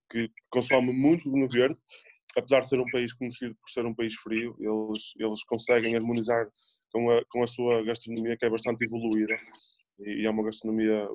que 0.09 0.29
consome 0.49 0.91
muito 0.91 1.31
vinho 1.31 1.49
verde, 1.49 1.77
apesar 2.35 2.61
de 2.61 2.69
ser 2.69 2.79
um 2.79 2.89
país 2.91 3.13
conhecido 3.13 3.55
por 3.55 3.69
ser 3.69 3.85
um 3.85 3.93
país 3.93 4.13
frio, 4.15 4.55
eles, 4.59 5.13
eles 5.17 5.43
conseguem 5.43 5.95
harmonizar 5.95 6.47
com 6.91 7.09
a, 7.09 7.23
com 7.25 7.43
a 7.43 7.47
sua 7.47 7.83
gastronomia, 7.83 8.37
que 8.37 8.45
é 8.45 8.49
bastante 8.49 8.85
evoluída, 8.85 9.35
e 9.99 10.25
é 10.25 10.29
uma 10.29 10.43
gastronomia 10.43 11.07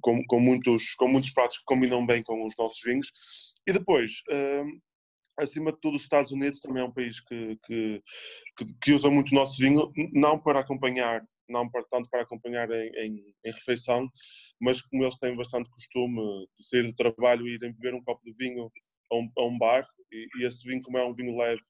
com, 0.00 0.24
com, 0.26 0.40
muitos, 0.40 0.94
com 0.94 1.08
muitos 1.08 1.30
pratos 1.30 1.58
que 1.58 1.64
combinam 1.64 2.04
bem 2.04 2.22
com 2.22 2.46
os 2.46 2.54
nossos 2.58 2.80
vinhos. 2.82 3.10
E 3.66 3.72
depois, 3.72 4.12
hum, 4.30 4.80
acima 5.38 5.72
de 5.72 5.80
tudo, 5.80 5.96
os 5.96 6.02
Estados 6.02 6.32
Unidos 6.32 6.60
também 6.60 6.82
é 6.82 6.86
um 6.86 6.92
país 6.92 7.20
que, 7.20 7.58
que, 7.64 8.02
que, 8.56 8.66
que 8.82 8.92
usa 8.92 9.10
muito 9.10 9.32
o 9.32 9.34
nosso 9.34 9.58
vinho, 9.58 9.92
não 10.12 10.38
para 10.38 10.60
acompanhar 10.60 11.22
não 11.48 11.68
para, 11.68 11.84
tanto 11.90 12.08
para 12.08 12.22
acompanhar 12.22 12.70
em, 12.70 12.88
em, 12.96 13.34
em, 13.44 13.52
refeição, 13.52 14.08
mas 14.60 14.80
como 14.80 15.04
eles 15.04 15.18
têm 15.18 15.36
bastante 15.36 15.68
costume 15.70 16.48
de 16.58 16.66
sair 16.66 16.82
do 16.84 16.94
trabalho 16.94 17.46
e 17.46 17.54
irem 17.54 17.72
beber 17.72 17.94
um 17.94 18.02
copo 18.02 18.24
de 18.24 18.32
vinho 18.32 18.70
a 19.12 19.16
um, 19.16 19.28
a 19.38 19.44
um 19.44 19.58
bar, 19.58 19.86
e, 20.10 20.26
e, 20.38 20.46
esse 20.46 20.66
vinho, 20.66 20.82
como 20.82 20.98
é 20.98 21.04
um 21.04 21.14
vinho 21.14 21.36
leve 21.36 21.60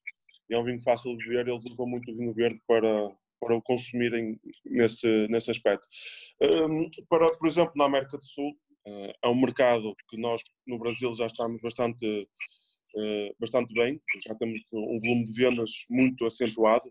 e 0.49 0.57
é 0.57 0.61
um 0.61 0.65
vinho 0.65 0.81
fácil 0.83 1.17
de 1.17 1.27
beber, 1.27 1.49
eles 1.49 1.65
usam 1.65 1.87
muito 1.87 2.11
o 2.11 2.17
vinho 2.17 2.33
verde 2.35 2.61
para, 2.67 3.11
para 3.45 3.57
o 3.57 3.63
consumirem 3.63 4.41
nesse, 4.65 5.29
nesse 5.29 5.51
aspecto. 5.51 5.87
Para, 7.09 7.37
por 7.37 7.47
exemplo, 7.47 7.73
na 7.77 7.85
América 7.85 8.17
do 8.17 8.25
Sul, 8.25 8.51
uh, 8.87 9.13
é 9.23 9.29
um 9.29 9.41
mercado 9.41 9.95
que 10.09 10.17
nós 10.17 10.43
no 10.67 10.79
Brasil 10.79 11.15
já 11.15 11.27
estamos 11.27 11.61
bastante, 11.61 12.07
uh, 12.07 13.37
bastante 13.39 13.75
bem, 13.75 14.01
já 14.27 14.35
temos 14.35 14.59
um 14.73 14.99
volume 15.01 15.25
de 15.27 15.33
vendas 15.33 15.71
muito 15.91 16.25
acentuado. 16.25 16.85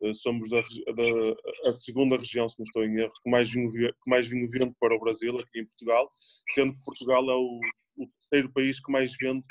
Uh, 0.00 0.14
somos 0.14 0.48
da, 0.48 0.60
da, 0.60 1.70
a 1.70 1.74
segunda 1.74 2.16
região, 2.16 2.48
se 2.48 2.58
não 2.58 2.64
estou 2.64 2.84
em 2.84 2.96
erro, 2.96 3.12
que 3.22 3.30
mais 3.30 3.50
vinho, 3.50 3.70
mais 4.06 4.26
vende 4.26 4.74
para 4.80 4.96
o 4.96 5.00
Brasil, 5.00 5.36
aqui 5.36 5.60
em 5.60 5.66
Portugal, 5.66 6.10
sendo 6.54 6.74
que 6.74 6.84
Portugal 6.84 7.30
é 7.30 7.34
o, 7.34 7.60
o 7.98 8.08
terceiro 8.08 8.50
país 8.52 8.80
que 8.80 8.90
mais 8.90 9.12
vende 9.20 9.46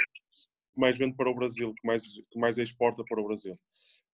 mais 0.79 0.97
vende 0.97 1.15
para 1.15 1.29
o 1.29 1.35
Brasil, 1.35 1.73
que 1.73 1.85
mais, 1.85 2.03
que 2.05 2.39
mais 2.39 2.57
exporta 2.57 3.03
para 3.03 3.21
o 3.21 3.27
Brasil. 3.27 3.51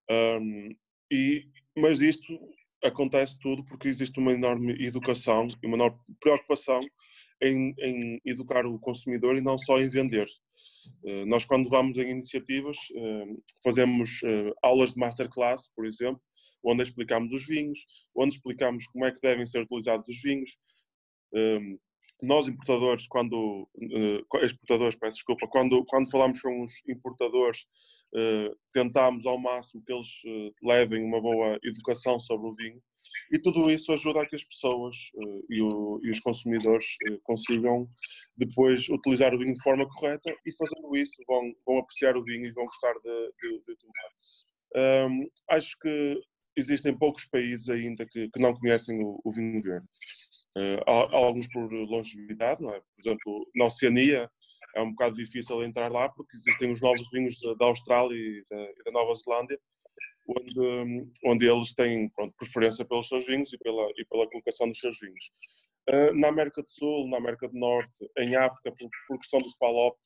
Um, 0.10 0.76
e, 1.12 1.46
mas 1.76 2.02
isto 2.02 2.40
acontece 2.84 3.38
tudo 3.40 3.64
porque 3.66 3.88
existe 3.88 4.20
uma 4.20 4.34
enorme 4.34 4.74
educação 4.86 5.48
e 5.62 5.68
uma 5.68 5.78
enorme 5.78 5.98
preocupação 6.20 6.80
em, 7.42 7.74
em 7.80 8.22
educar 8.26 8.66
o 8.66 8.80
consumidor 8.80 9.36
e 9.36 9.42
não 9.42 9.58
só 9.58 9.80
em 9.80 9.90
vender. 9.90 10.28
Uh, 11.04 11.26
nós, 11.26 11.46
quando 11.46 11.70
vamos 11.70 11.98
em 11.98 12.10
iniciativas, 12.10 12.78
uh, 12.92 13.44
fazemos 13.64 14.22
uh, 14.24 14.54
aulas 14.62 14.94
de 14.94 15.00
masterclass, 15.00 15.68
por 15.76 15.86
exemplo, 15.86 16.22
onde 16.64 16.84
explicamos 16.84 17.34
os 17.34 17.46
vinhos, 17.46 17.80
onde 18.16 18.36
explicamos 18.36 18.88
como 18.88 19.06
é 19.06 19.12
que 19.12 19.22
devem 19.22 19.46
ser 19.46 19.62
utilizados 19.62 20.08
os 20.08 20.22
vinhos, 20.22 20.58
nós 22.22 22.48
importadores, 22.48 23.08
quando 23.08 23.68
uh, 23.76 24.38
exportadores, 24.44 24.96
peço 24.96 25.18
desculpa, 25.18 25.48
quando, 25.48 25.84
quando 25.86 26.10
falamos 26.10 26.42
com 26.42 26.64
os 26.64 26.72
importadores, 26.88 27.66
uh, 28.14 28.56
tentamos 28.72 29.26
ao 29.26 29.38
máximo 29.38 29.84
que 29.86 29.92
eles 29.92 30.08
uh, 30.26 30.68
levem 30.68 31.04
uma 31.04 31.22
boa 31.22 31.60
educação 31.64 32.20
sobre 32.20 32.48
o 32.48 32.54
vinho 32.54 32.82
e 33.32 33.40
tudo 33.40 33.70
isso 33.70 33.92
ajuda 33.92 34.22
a 34.22 34.26
que 34.26 34.36
as 34.36 34.44
pessoas 34.44 34.96
e, 35.50 35.62
o, 35.62 36.00
e, 36.04 36.10
os 36.10 36.20
consumidores 36.20 36.98
consigam 37.24 37.88
depois 38.36 38.90
utilizar 38.90 39.34
o 39.34 39.38
vinho 39.38 39.54
de 39.54 39.62
forma 39.62 39.88
correta 39.88 40.36
e 40.44 40.52
fazendo 40.58 40.96
isso 40.96 41.16
vão, 41.28 41.54
vão 41.68 41.78
apreciar 41.78 42.18
o 42.18 42.24
vinho 42.24 42.46
e 42.46 42.52
vão 42.52 42.66
gostar 42.66 42.94
de, 42.94 43.32
de, 43.42 43.60
de 43.60 43.76
tomar. 43.76 45.08
Um, 45.08 45.30
acho 45.50 45.78
que 45.80 46.20
existem 46.56 46.98
poucos 46.98 47.26
países 47.26 47.70
ainda 47.70 48.06
que, 48.06 48.30
que 48.30 48.40
não 48.40 48.54
conhecem 48.54 49.04
o, 49.04 49.22
o 49.24 49.32
vinho 49.32 49.62
verde. 49.62 49.88
Uh, 50.58 50.80
alguns 50.88 51.48
por 51.50 51.70
longevidade, 51.70 52.64
não 52.64 52.74
é? 52.74 52.80
Por 52.80 53.00
exemplo, 53.00 53.52
na 53.56 53.66
Oceania 53.66 54.32
é 54.74 54.82
um 54.82 54.92
bocado 54.92 55.16
difícil 55.16 55.62
entrar 55.64 55.92
lá 55.92 56.08
porque 56.10 56.38
existem 56.38 56.72
os 56.72 56.82
novos 56.82 57.10
vinhos 57.12 57.38
da, 57.58 57.66
Austrália 57.66 58.16
e 58.16 58.44
da, 58.50 58.62
e 58.62 58.84
da, 58.86 58.92
Nova 58.92 59.14
Zelândia, 59.16 59.60
onde, 60.28 61.12
onde 61.26 61.50
eles 61.50 61.74
têm 61.74 62.10
pronto, 62.10 62.34
preferência 62.38 62.86
pelos 62.86 63.08
seus 63.08 63.26
vinhos 63.26 63.52
e 63.52 63.58
pela, 63.58 63.90
e 63.98 64.06
pela 64.06 64.30
colocação 64.30 64.70
dos 64.70 64.80
seus 64.80 64.98
vinhos. 65.00 65.32
Uh, 65.90 66.14
na 66.14 66.30
América 66.30 66.64
do 66.64 66.72
Sul, 66.72 67.10
na 67.10 67.18
América 67.18 67.50
do 67.50 67.58
Norte, 67.58 67.94
em 68.18 68.36
África, 68.36 68.72
por, 68.72 68.90
por 69.08 69.20
questão 69.20 69.40
dos 69.40 69.56
PALOP, 69.58 69.98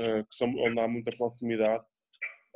uh, 0.00 0.26
que 0.26 0.34
são, 0.34 0.48
onde 0.48 0.80
há 0.80 0.88
muita 0.88 1.14
proximidade, 1.16 1.84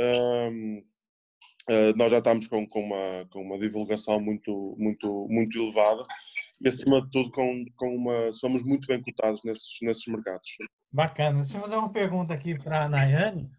Uh, 0.01 1.95
nós 1.95 2.11
já 2.11 2.19
estamos 2.19 2.49
com, 2.49 2.67
com, 2.67 2.81
uma, 2.81 3.29
com 3.31 3.43
uma 3.43 3.59
divulgação 3.59 4.19
muito, 4.19 4.75
muito, 4.79 5.29
muito 5.29 5.59
elevada 5.59 6.07
e, 6.61 6.69
acima 6.69 7.01
de 7.03 7.11
tudo, 7.11 7.31
com, 7.31 7.65
com 7.77 7.97
uma, 7.97 8.33
somos 8.33 8.63
muito 8.63 8.87
bem 8.87 9.03
cotados 9.03 9.41
nesses, 9.45 9.79
nesses 9.83 10.07
mercados. 10.07 10.47
Bacana. 10.93 11.41
Deixa 11.41 11.57
eu 11.57 11.63
fazer 11.63 11.77
uma 11.77 11.93
pergunta 11.93 12.35
aqui 12.35 12.59
para 12.59 12.85
a 12.85 12.89
Nayane, 12.89 13.51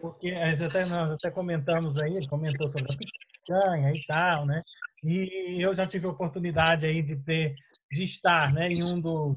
porque 0.00 0.30
até, 0.30 0.80
nós 0.80 1.12
até 1.12 1.30
comentamos 1.30 1.96
aí, 1.98 2.14
ele 2.14 2.28
comentou 2.28 2.68
sobre 2.68 2.92
a 2.92 2.96
picanha 2.96 3.92
e 3.92 4.04
tal, 4.06 4.46
né? 4.46 4.60
E 5.04 5.60
eu 5.60 5.74
já 5.74 5.86
tive 5.86 6.06
a 6.06 6.10
oportunidade 6.10 6.86
aí 6.86 7.02
de 7.02 7.16
ter, 7.16 7.54
de 7.90 8.04
estar, 8.04 8.52
né, 8.52 8.68
em 8.68 8.84
um 8.84 9.00
dos, 9.00 9.36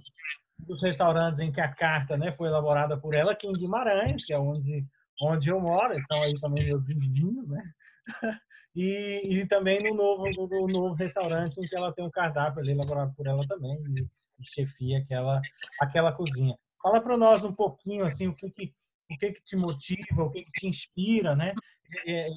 dos 0.59 0.81
restaurantes 0.81 1.39
em 1.39 1.51
que 1.51 1.59
a 1.59 1.73
carta, 1.73 2.15
né, 2.15 2.31
foi 2.31 2.47
elaborada 2.47 2.97
por 2.97 3.15
ela, 3.15 3.31
aqui 3.31 3.47
em 3.47 3.53
Guimarães, 3.53 4.23
que 4.25 4.33
é 4.33 4.39
onde 4.39 4.85
onde 5.21 5.49
eu 5.49 5.59
moro, 5.59 5.95
são 6.01 6.21
aí 6.21 6.33
também 6.39 6.65
meus 6.65 6.85
vizinhos, 6.85 7.47
né? 7.47 7.63
E, 8.75 9.21
e 9.23 9.47
também 9.47 9.81
no 9.81 9.95
novo, 9.95 10.29
no, 10.29 10.67
novo 10.67 10.93
restaurante 10.95 11.57
em 11.57 11.67
que 11.67 11.75
ela 11.75 11.93
tem 11.93 12.05
um 12.05 12.11
cardápio 12.11 12.61
elaborado 12.69 13.13
por 13.15 13.25
ela 13.25 13.47
também, 13.47 13.77
e, 13.97 14.07
chefia 14.43 14.99
aquela, 14.99 15.41
aquela 15.79 16.11
cozinha. 16.11 16.57
Fala 16.83 17.01
para 17.01 17.17
nós 17.17 17.43
um 17.43 17.53
pouquinho, 17.53 18.03
assim, 18.03 18.27
o 18.27 18.35
que 18.35 18.49
que, 18.49 18.73
o 19.09 19.17
que 19.17 19.31
que 19.31 19.41
te 19.41 19.55
motiva, 19.55 20.23
o 20.23 20.29
que 20.29 20.43
que 20.43 20.51
te 20.51 20.67
inspira, 20.67 21.35
né? 21.35 21.53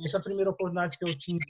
Essa 0.05 0.23
primeira 0.23 0.51
oportunidade 0.51 0.97
que 0.97 1.05
eu 1.05 1.17
tive 1.17 1.45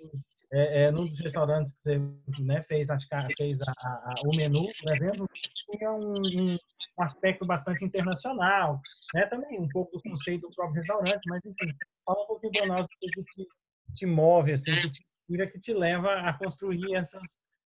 é, 0.51 0.85
é, 0.85 0.91
num 0.91 1.07
dos 1.07 1.19
restaurantes 1.21 1.75
que 1.75 1.81
você 1.81 1.99
né, 2.43 2.63
fez, 2.63 2.89
que 2.89 3.35
fez 3.37 3.61
a, 3.61 3.73
a, 3.83 4.15
o 4.25 4.35
menu, 4.35 4.67
por 4.81 4.97
exemplo, 4.97 5.29
tinha 5.33 5.93
um, 5.93 6.15
um, 6.15 6.59
aspecto 7.01 7.45
bastante 7.45 7.85
internacional, 7.85 8.81
né? 9.15 9.27
Também 9.27 9.61
um 9.61 9.69
pouco 9.69 9.99
do 9.99 10.03
conceito 10.03 10.49
do 10.49 10.55
próprio 10.55 10.77
restaurante, 10.77 11.21
mas 11.27 11.45
enfim, 11.45 11.75
fala 12.05 12.23
um 12.23 12.27
pouquinho 12.27 12.53
para 12.53 12.67
nós 12.67 12.87
o 12.87 12.89
que 12.89 13.25
te, 13.25 13.47
te 13.93 14.07
move, 14.07 14.53
assim, 14.53 14.75
que 14.77 14.91
te 14.91 15.03
inspira, 15.03 15.51
que 15.51 15.59
te 15.59 15.73
leva 15.73 16.15
a 16.21 16.33
construir 16.37 16.95
essas, 16.95 17.23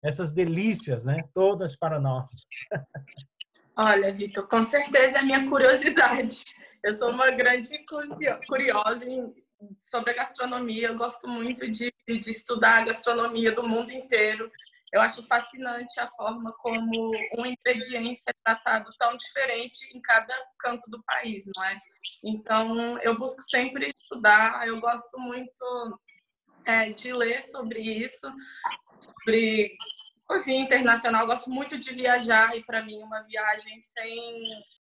essas 0.03 0.33
delícias, 0.33 1.05
né? 1.05 1.23
Todas 1.35 1.77
para 1.77 2.01
nós. 2.01 2.31
Olha, 3.77 4.13
Vitor, 4.13 4.49
com 4.49 4.63
certeza 4.63 5.19
é 5.19 5.21
a 5.21 5.25
minha 5.25 5.49
curiosidade. 5.49 6.43
Eu 6.83 6.93
sou 6.93 7.11
uma 7.11 7.31
grande 7.31 7.71
curiosa 8.47 9.07
sobre 9.79 10.13
a 10.13 10.15
gastronomia. 10.15 10.89
Eu 10.89 10.97
gosto 10.97 11.29
muito 11.29 11.71
de, 11.71 11.93
de 12.09 12.31
estudar 12.31 12.79
a 12.79 12.85
gastronomia 12.87 13.53
do 13.53 13.63
mundo 13.63 13.93
inteiro. 13.93 14.51
Eu 14.93 15.01
acho 15.01 15.27
fascinante 15.27 16.01
a 16.01 16.09
forma 16.09 16.53
como 16.59 17.11
um 17.39 17.47
ingrediente 17.47 18.23
é 18.27 18.33
tratado 18.45 18.89
tão 18.99 19.17
diferente 19.17 19.91
em 19.95 20.01
cada 20.01 20.35
canto 20.61 20.91
do 20.91 21.03
país, 21.05 21.45
não 21.55 21.65
é? 21.65 21.79
Então, 22.25 22.99
eu 23.01 23.19
busco 23.19 23.43
sempre 23.43 23.93
estudar. 23.97 24.67
Eu 24.67 24.81
gosto 24.81 25.19
muito 25.19 26.01
é, 26.69 26.91
de 26.91 27.13
ler 27.15 27.43
sobre 27.43 27.81
isso, 27.81 28.29
sobre 29.01 29.75
cozinha 30.27 30.63
internacional. 30.63 31.23
Eu 31.23 31.29
gosto 31.29 31.49
muito 31.51 31.79
de 31.79 31.95
viajar 31.95 32.55
e, 32.55 32.63
para 32.63 32.83
mim, 32.85 33.03
uma 33.03 33.23
viagem 33.23 33.81
sem 33.81 34.45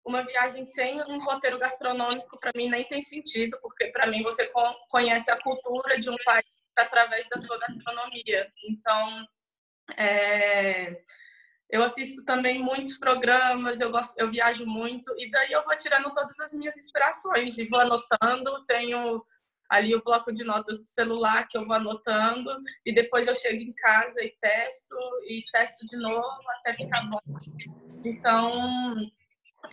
uma 0.06 0.22
viagem 0.22 0.66
sem 0.66 1.02
um 1.04 1.24
roteiro 1.24 1.58
gastronômico 1.58 2.38
para 2.38 2.52
mim 2.58 2.70
nem 2.70 2.84
tem 2.84 3.02
sentido, 3.02 3.58
porque 3.62 3.88
para 3.88 4.06
mim 4.06 4.22
você 4.22 4.52
conhece 4.90 5.32
a 5.32 5.40
cultura 5.42 5.98
de 5.98 6.10
um 6.10 6.16
país 6.26 6.46
através 6.78 7.26
da 7.30 7.40
sua 7.40 7.58
gastronomia. 7.58 8.52
Então, 8.68 9.26
é, 9.96 11.02
eu 11.70 11.82
assisto 11.82 12.26
também 12.26 12.62
muitos 12.62 12.98
programas, 12.98 13.80
eu 13.80 13.92
gosto, 13.92 14.20
eu 14.20 14.30
viajo 14.30 14.66
muito 14.66 15.10
e 15.18 15.32
daí 15.32 15.54
eu 15.54 15.64
vou 15.64 15.78
tirando 15.78 16.12
todas 16.12 16.38
as 16.42 16.54
minhas 16.54 16.76
inspirações 16.76 17.58
e 17.58 17.66
vou 17.70 17.80
anotando. 17.80 18.66
Tenho 18.66 19.24
ali 19.74 19.96
o 19.96 20.04
bloco 20.04 20.32
de 20.32 20.44
notas 20.44 20.78
do 20.78 20.86
celular 20.86 21.48
que 21.48 21.58
eu 21.58 21.66
vou 21.66 21.76
anotando 21.76 22.52
e 22.86 22.94
depois 22.94 23.28
eu 23.28 23.34
chego 23.34 23.60
em 23.60 23.76
casa 23.82 24.24
e 24.24 24.32
testo 24.40 24.96
e 25.28 25.44
testo 25.52 25.84
de 25.88 25.98
novo 25.98 26.38
até 26.60 26.76
ficar 26.76 27.02
bom. 27.10 27.20
Então, 28.06 28.52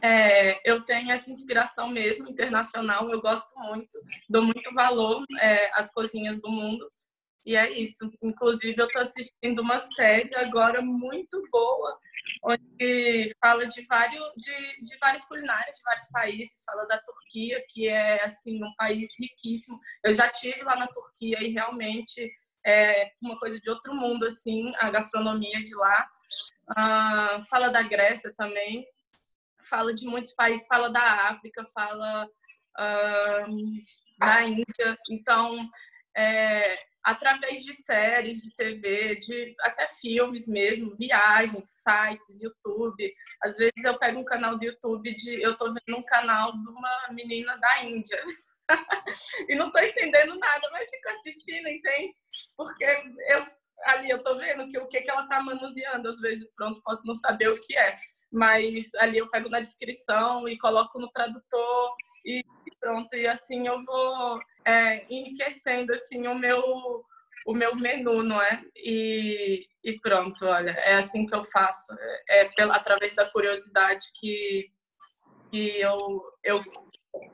é, 0.01 0.59
eu 0.69 0.83
tenho 0.87 1.11
essa 1.11 1.31
inspiração 1.31 1.91
mesmo 1.91 2.31
internacional, 2.31 3.11
eu 3.11 3.21
gosto 3.21 3.53
muito, 3.59 3.99
dou 4.27 4.43
muito 4.43 4.73
valor 4.73 5.23
é, 5.39 5.71
às 5.79 5.93
cozinhas 5.93 6.41
do 6.41 6.49
mundo. 6.49 6.89
E 7.45 7.57
é 7.57 7.71
isso. 7.79 8.11
Inclusive, 8.23 8.75
eu 8.79 8.87
estou 8.87 9.03
assistindo 9.03 9.61
uma 9.61 9.79
série 9.79 10.35
agora 10.37 10.83
muito 10.83 11.43
boa, 11.51 11.99
onde 12.45 13.33
fala 13.41 13.67
de 13.67 13.83
vários, 13.87 14.23
de, 14.37 14.85
de 14.85 14.99
várias 14.99 15.25
culinárias 15.25 15.77
de 15.77 15.83
vários 15.83 16.07
países. 16.09 16.65
Fala 16.65 16.87
da 16.87 16.99
Turquia, 16.99 17.65
que 17.69 17.89
é 17.89 18.23
assim 18.23 18.63
um 18.63 18.75
país 18.77 19.11
riquíssimo. 19.19 19.79
Eu 20.05 20.15
já 20.15 20.29
tive 20.29 20.63
lá 20.63 20.77
na 20.77 20.87
Turquia 20.89 21.43
e 21.43 21.53
realmente 21.53 22.31
é 22.65 23.11
uma 23.23 23.39
coisa 23.39 23.59
de 23.59 23.71
outro 23.71 23.95
mundo, 23.95 24.27
assim, 24.27 24.73
a 24.79 24.91
gastronomia 24.91 25.63
de 25.63 25.75
lá. 25.75 26.09
Ah, 26.77 27.41
fala 27.49 27.69
da 27.69 27.83
Grécia 27.83 28.33
também, 28.37 28.87
fala 29.69 29.95
de 29.95 30.07
muitos 30.07 30.33
países, 30.35 30.67
fala 30.67 30.91
da 30.91 31.31
África, 31.31 31.65
fala 31.75 32.29
ah, 32.77 33.47
da 34.19 34.43
Índia. 34.45 34.99
Então, 35.11 35.69
é, 36.17 36.79
através 37.05 37.63
de 37.65 37.73
séries 37.73 38.43
de 38.43 38.55
TV, 38.55 39.17
de 39.17 39.55
até 39.61 39.87
filmes 39.87 40.47
mesmo, 40.47 40.95
viagens, 40.97 41.83
sites, 41.83 42.41
YouTube. 42.43 43.15
Às 43.43 43.57
vezes 43.57 43.85
eu 43.85 43.99
pego 43.99 44.21
um 44.21 44.25
canal 44.25 44.59
do 44.59 44.65
YouTube 44.65 45.15
de 45.15 45.43
eu 45.43 45.57
tô 45.57 45.67
vendo 45.67 45.99
um 45.99 46.05
canal 46.05 46.53
de 46.53 46.69
uma 46.69 47.09
menina 47.13 47.57
da 47.59 47.85
Índia. 47.85 48.23
e 49.49 49.55
não 49.57 49.71
tô 49.73 49.79
entendendo 49.81 50.39
nada, 50.39 50.69
mas 50.73 50.89
fico 50.89 51.09
assistindo, 51.11 51.69
entende? 51.69 52.15
Porque 52.57 52.85
eu 52.85 53.41
ali 53.85 54.11
eu 54.11 54.23
tô 54.23 54.37
vendo 54.37 54.69
que 54.69 54.79
o 54.79 54.87
que 54.89 55.01
que 55.01 55.11
ela 55.11 55.27
tá 55.27 55.41
manuseando, 55.41 56.09
às 56.09 56.19
vezes 56.21 56.53
pronto, 56.55 56.83
posso 56.83 57.03
não 57.07 57.15
saber 57.15 57.49
o 57.49 57.61
que 57.61 57.77
é, 57.77 57.97
mas 58.31 58.95
ali 58.97 59.19
eu 59.19 59.31
pego 59.31 59.49
na 59.49 59.61
descrição 59.61 60.49
e 60.49 60.59
coloco 60.59 60.99
no 60.99 61.11
tradutor 61.11 61.95
e 62.25 62.45
pronto, 62.79 63.17
e 63.17 63.27
assim 63.27 63.67
eu 63.67 63.81
vou 63.81 64.39
é, 64.65 65.05
enriquecendo 65.13 65.93
assim 65.93 66.27
o 66.27 66.35
meu 66.35 67.05
o 67.47 67.55
meu 67.55 67.75
menu, 67.75 68.23
não 68.23 68.41
é? 68.41 68.63
E, 68.77 69.65
e 69.83 69.99
pronto, 70.01 70.45
olha, 70.47 70.71
é 70.71 70.95
assim 70.97 71.27
que 71.27 71.35
eu 71.35 71.43
faço, 71.43 71.93
é, 72.29 72.49
pela, 72.51 72.77
através 72.77 73.15
da 73.15 73.31
curiosidade 73.31 74.07
que, 74.15 74.71
que 75.51 75.81
eu, 75.81 76.23
eu 76.45 76.63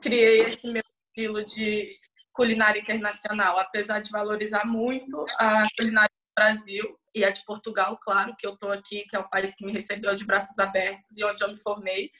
criei 0.00 0.38
esse 0.42 0.70
meu 0.72 0.82
estilo 1.08 1.44
de 1.44 1.90
culinária 2.32 2.80
internacional, 2.80 3.58
apesar 3.58 4.00
de 4.00 4.10
valorizar 4.10 4.64
muito 4.64 5.24
a 5.38 5.66
culinária 5.76 6.10
do 6.10 6.40
Brasil 6.40 6.98
e 7.14 7.24
a 7.24 7.30
de 7.30 7.42
Portugal, 7.44 7.98
claro, 8.02 8.36
que 8.38 8.46
eu 8.46 8.52
estou 8.52 8.70
aqui, 8.70 9.04
que 9.08 9.16
é 9.16 9.18
o 9.18 9.28
país 9.28 9.54
que 9.54 9.64
me 9.66 9.72
recebeu 9.72 10.14
de 10.14 10.24
braços 10.24 10.58
abertos 10.58 11.16
e 11.16 11.24
onde 11.24 11.42
eu 11.42 11.48
me 11.48 11.60
formei, 11.60 12.10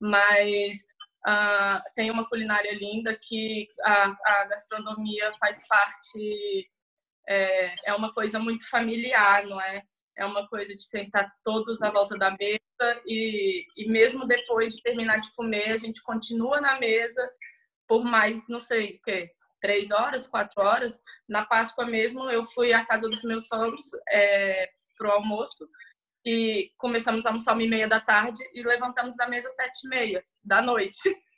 mas 0.00 0.84
Uh, 1.26 1.80
tem 1.94 2.10
uma 2.10 2.26
culinária 2.28 2.72
linda 2.74 3.18
que 3.20 3.68
a, 3.84 4.16
a 4.24 4.44
gastronomia 4.46 5.30
faz 5.34 5.66
parte, 5.68 6.70
é, 7.28 7.90
é, 7.90 7.94
uma 7.94 8.12
coisa 8.14 8.38
muito 8.38 8.68
familiar, 8.68 9.44
não 9.44 9.60
é? 9.60 9.82
É 10.16 10.24
uma 10.24 10.48
coisa 10.48 10.74
de 10.74 10.82
sentar 10.82 11.30
todos 11.44 11.82
à 11.82 11.90
volta 11.90 12.16
da 12.16 12.30
mesa 12.30 13.02
e, 13.06 13.66
e 13.76 13.88
mesmo 13.88 14.26
depois 14.26 14.74
de 14.76 14.82
terminar 14.82 15.20
de 15.20 15.32
comer, 15.34 15.70
a 15.72 15.76
gente 15.76 16.02
continua 16.02 16.60
na 16.60 16.78
mesa 16.78 17.30
por 17.86 18.04
mais, 18.04 18.48
não 18.48 18.60
sei 18.60 18.96
o 18.96 19.02
quê, 19.02 19.30
três 19.60 19.90
horas, 19.90 20.26
quatro 20.26 20.62
horas. 20.62 21.02
Na 21.28 21.44
Páscoa 21.44 21.86
mesmo, 21.86 22.30
eu 22.30 22.42
fui 22.42 22.72
à 22.72 22.84
casa 22.84 23.08
dos 23.08 23.22
meus 23.24 23.46
sogros 23.46 23.90
é, 24.08 24.70
para 24.96 25.08
o 25.08 25.12
almoço 25.12 25.68
e 26.24 26.72
começamos 26.76 27.24
a 27.24 27.30
almoçar 27.30 27.54
uma 27.54 27.62
e 27.62 27.68
meia 27.68 27.88
da 27.88 28.00
tarde 28.00 28.42
e 28.54 28.62
levantamos 28.62 29.16
da 29.16 29.28
mesa 29.28 29.48
sete 29.50 29.86
e 29.86 29.88
meia 29.88 30.24
da 30.42 30.62
noite. 30.62 30.98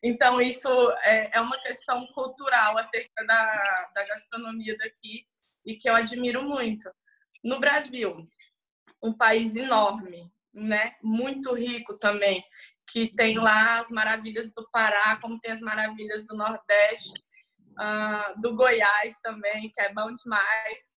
Então, 0.00 0.40
isso 0.40 0.68
é, 1.02 1.36
é 1.36 1.40
uma 1.40 1.60
questão 1.60 2.06
cultural 2.14 2.78
acerca 2.78 3.26
da, 3.26 3.90
da 3.92 4.06
gastronomia 4.06 4.78
daqui 4.78 5.26
e 5.66 5.74
que 5.74 5.90
eu 5.90 5.96
admiro 5.96 6.44
muito. 6.44 6.88
No 7.42 7.58
Brasil, 7.58 8.28
um 9.02 9.12
país 9.12 9.56
enorme, 9.56 10.32
né? 10.54 10.94
muito 11.02 11.52
rico 11.52 11.98
também, 11.98 12.44
que 12.86 13.12
tem 13.14 13.38
lá 13.38 13.80
as 13.80 13.90
maravilhas 13.90 14.52
do 14.52 14.68
Pará, 14.70 15.18
como 15.20 15.40
tem 15.40 15.50
as 15.50 15.60
maravilhas 15.60 16.24
do 16.26 16.36
Nordeste, 16.36 17.12
uh, 17.72 18.40
do 18.40 18.54
Goiás 18.54 19.18
também, 19.18 19.68
que 19.70 19.80
é 19.80 19.92
bom 19.92 20.12
demais. 20.12 20.96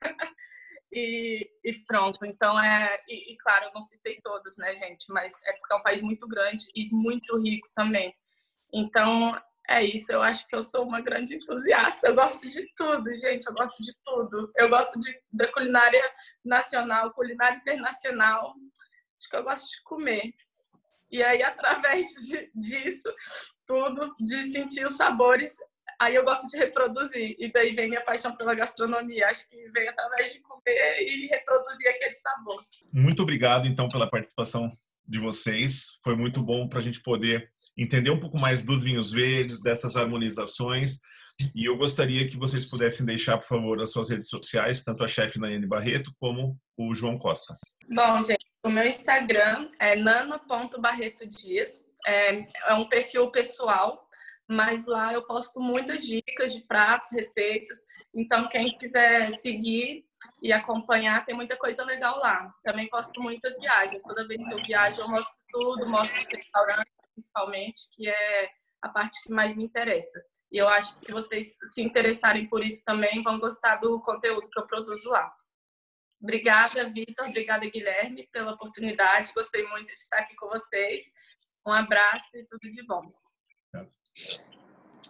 E, 0.92 1.48
e, 1.64 1.72
pronto. 1.86 2.24
Então, 2.24 2.58
é. 2.58 3.00
E, 3.08 3.32
e, 3.32 3.36
claro, 3.38 3.66
eu 3.66 3.72
não 3.72 3.82
citei 3.82 4.20
todos, 4.22 4.56
né, 4.56 4.74
gente? 4.74 5.06
Mas 5.10 5.42
é 5.44 5.52
porque 5.52 5.72
é 5.72 5.76
um 5.76 5.82
país 5.82 6.00
muito 6.00 6.26
grande 6.26 6.66
e 6.74 6.88
muito 6.90 7.38
rico 7.38 7.68
também. 7.74 8.14
Então, 8.72 9.40
é 9.68 9.84
isso. 9.84 10.12
Eu 10.12 10.22
acho 10.22 10.46
que 10.48 10.56
eu 10.56 10.62
sou 10.62 10.84
uma 10.84 11.00
grande 11.00 11.36
entusiasta. 11.36 12.08
Eu 12.08 12.14
gosto 12.14 12.48
de 12.48 12.66
tudo, 12.74 13.14
gente. 13.14 13.46
Eu 13.46 13.54
gosto 13.54 13.82
de 13.82 13.94
tudo. 14.04 14.50
Eu 14.56 14.68
gosto 14.68 14.98
de, 15.00 15.16
da 15.32 15.50
culinária 15.52 16.02
nacional, 16.44 17.12
culinária 17.12 17.58
internacional. 17.58 18.54
Acho 19.16 19.28
que 19.28 19.36
eu 19.36 19.44
gosto 19.44 19.68
de 19.70 19.82
comer. 19.84 20.34
E 21.10 21.22
aí, 21.22 21.42
através 21.42 22.06
de, 22.22 22.50
disso, 22.54 23.12
tudo, 23.66 24.14
de 24.20 24.44
sentir 24.52 24.86
os 24.86 24.96
sabores, 24.96 25.56
Aí 26.00 26.14
eu 26.14 26.24
gosto 26.24 26.48
de 26.48 26.56
reproduzir, 26.56 27.36
e 27.38 27.52
daí 27.52 27.72
vem 27.74 27.90
minha 27.90 28.00
paixão 28.00 28.34
pela 28.34 28.54
gastronomia. 28.54 29.26
Acho 29.26 29.46
que 29.50 29.68
vem 29.68 29.86
através 29.86 30.32
de 30.32 30.40
comer 30.40 30.79
e 31.02 31.26
reproduzir 31.26 31.88
aquele 31.88 32.12
sabor. 32.12 32.62
Muito 32.92 33.22
obrigado, 33.22 33.66
então, 33.66 33.88
pela 33.88 34.08
participação 34.08 34.70
de 35.06 35.18
vocês. 35.18 35.98
Foi 36.02 36.16
muito 36.16 36.42
bom 36.42 36.68
para 36.68 36.78
a 36.78 36.82
gente 36.82 37.00
poder 37.02 37.50
entender 37.76 38.10
um 38.10 38.20
pouco 38.20 38.38
mais 38.38 38.64
dos 38.64 38.82
vinhos 38.82 39.10
verdes, 39.10 39.62
dessas 39.62 39.96
harmonizações. 39.96 40.98
E 41.54 41.64
eu 41.64 41.76
gostaria 41.76 42.28
que 42.28 42.36
vocês 42.36 42.68
pudessem 42.68 43.06
deixar, 43.06 43.38
por 43.38 43.46
favor, 43.46 43.80
as 43.80 43.90
suas 43.90 44.10
redes 44.10 44.28
sociais, 44.28 44.84
tanto 44.84 45.02
a 45.02 45.08
chefe 45.08 45.38
Nayane 45.38 45.66
Barreto 45.66 46.12
como 46.18 46.58
o 46.76 46.94
João 46.94 47.16
Costa. 47.16 47.56
Bom, 47.88 48.22
gente, 48.22 48.44
o 48.62 48.68
meu 48.68 48.86
Instagram 48.86 49.70
é 49.78 49.96
nana.barretodias. 49.96 51.82
É, 52.06 52.70
é 52.70 52.74
um 52.74 52.88
perfil 52.88 53.30
pessoal 53.30 54.06
mas 54.50 54.86
lá 54.86 55.14
eu 55.14 55.22
posto 55.22 55.60
muitas 55.60 56.04
dicas 56.04 56.52
de 56.52 56.62
pratos, 56.62 57.08
receitas. 57.12 57.78
Então, 58.12 58.48
quem 58.48 58.76
quiser 58.76 59.30
seguir 59.30 60.04
e 60.42 60.52
acompanhar, 60.52 61.24
tem 61.24 61.34
muita 61.34 61.56
coisa 61.56 61.84
legal 61.84 62.18
lá. 62.18 62.52
Também 62.62 62.88
posto 62.88 63.20
muitas 63.20 63.56
viagens. 63.58 64.02
Toda 64.02 64.26
vez 64.26 64.42
que 64.46 64.52
eu 64.52 64.62
viajo, 64.64 65.00
eu 65.00 65.08
mostro 65.08 65.36
tudo, 65.50 65.88
mostro 65.88 66.20
os 66.20 66.28
restaurantes, 66.28 66.92
principalmente, 67.14 67.88
que 67.92 68.08
é 68.08 68.48
a 68.82 68.88
parte 68.88 69.22
que 69.22 69.32
mais 69.32 69.54
me 69.54 69.64
interessa. 69.64 70.22
E 70.50 70.58
eu 70.58 70.68
acho 70.68 70.94
que 70.94 71.00
se 71.02 71.12
vocês 71.12 71.56
se 71.72 71.82
interessarem 71.82 72.48
por 72.48 72.64
isso 72.64 72.82
também, 72.84 73.22
vão 73.22 73.38
gostar 73.38 73.76
do 73.76 74.00
conteúdo 74.00 74.48
que 74.50 74.60
eu 74.60 74.66
produzo 74.66 75.10
lá. 75.10 75.32
Obrigada, 76.22 76.84
Vitor. 76.84 77.28
Obrigada, 77.28 77.68
Guilherme, 77.68 78.28
pela 78.32 78.52
oportunidade. 78.52 79.32
Gostei 79.34 79.66
muito 79.68 79.86
de 79.86 79.92
estar 79.92 80.18
aqui 80.18 80.34
com 80.36 80.48
vocês. 80.48 81.12
Um 81.66 81.72
abraço 81.72 82.36
e 82.36 82.44
tudo 82.46 82.68
de 82.68 82.84
bom. 82.84 83.02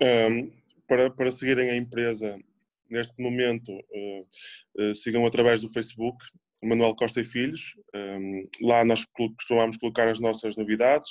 Um, 0.03 0.53
para, 0.87 1.11
para 1.11 1.33
seguirem 1.33 1.71
a 1.71 1.77
empresa 1.77 2.39
neste 2.91 3.23
momento, 3.23 3.73
uh, 3.73 4.29
uh, 4.79 4.95
sigam 4.95 5.25
através 5.27 5.63
do 5.63 5.69
Facebook, 5.69 6.19
Manuel 6.63 6.95
Costa 6.95 7.21
e 7.21 7.25
Filhos. 7.25 7.75
Um, 7.95 8.49
lá 8.63 8.85
nós 8.85 9.05
costumamos 9.37 9.77
colocar 9.77 10.09
as 10.09 10.21
nossas 10.21 10.57
novidades, 10.57 11.09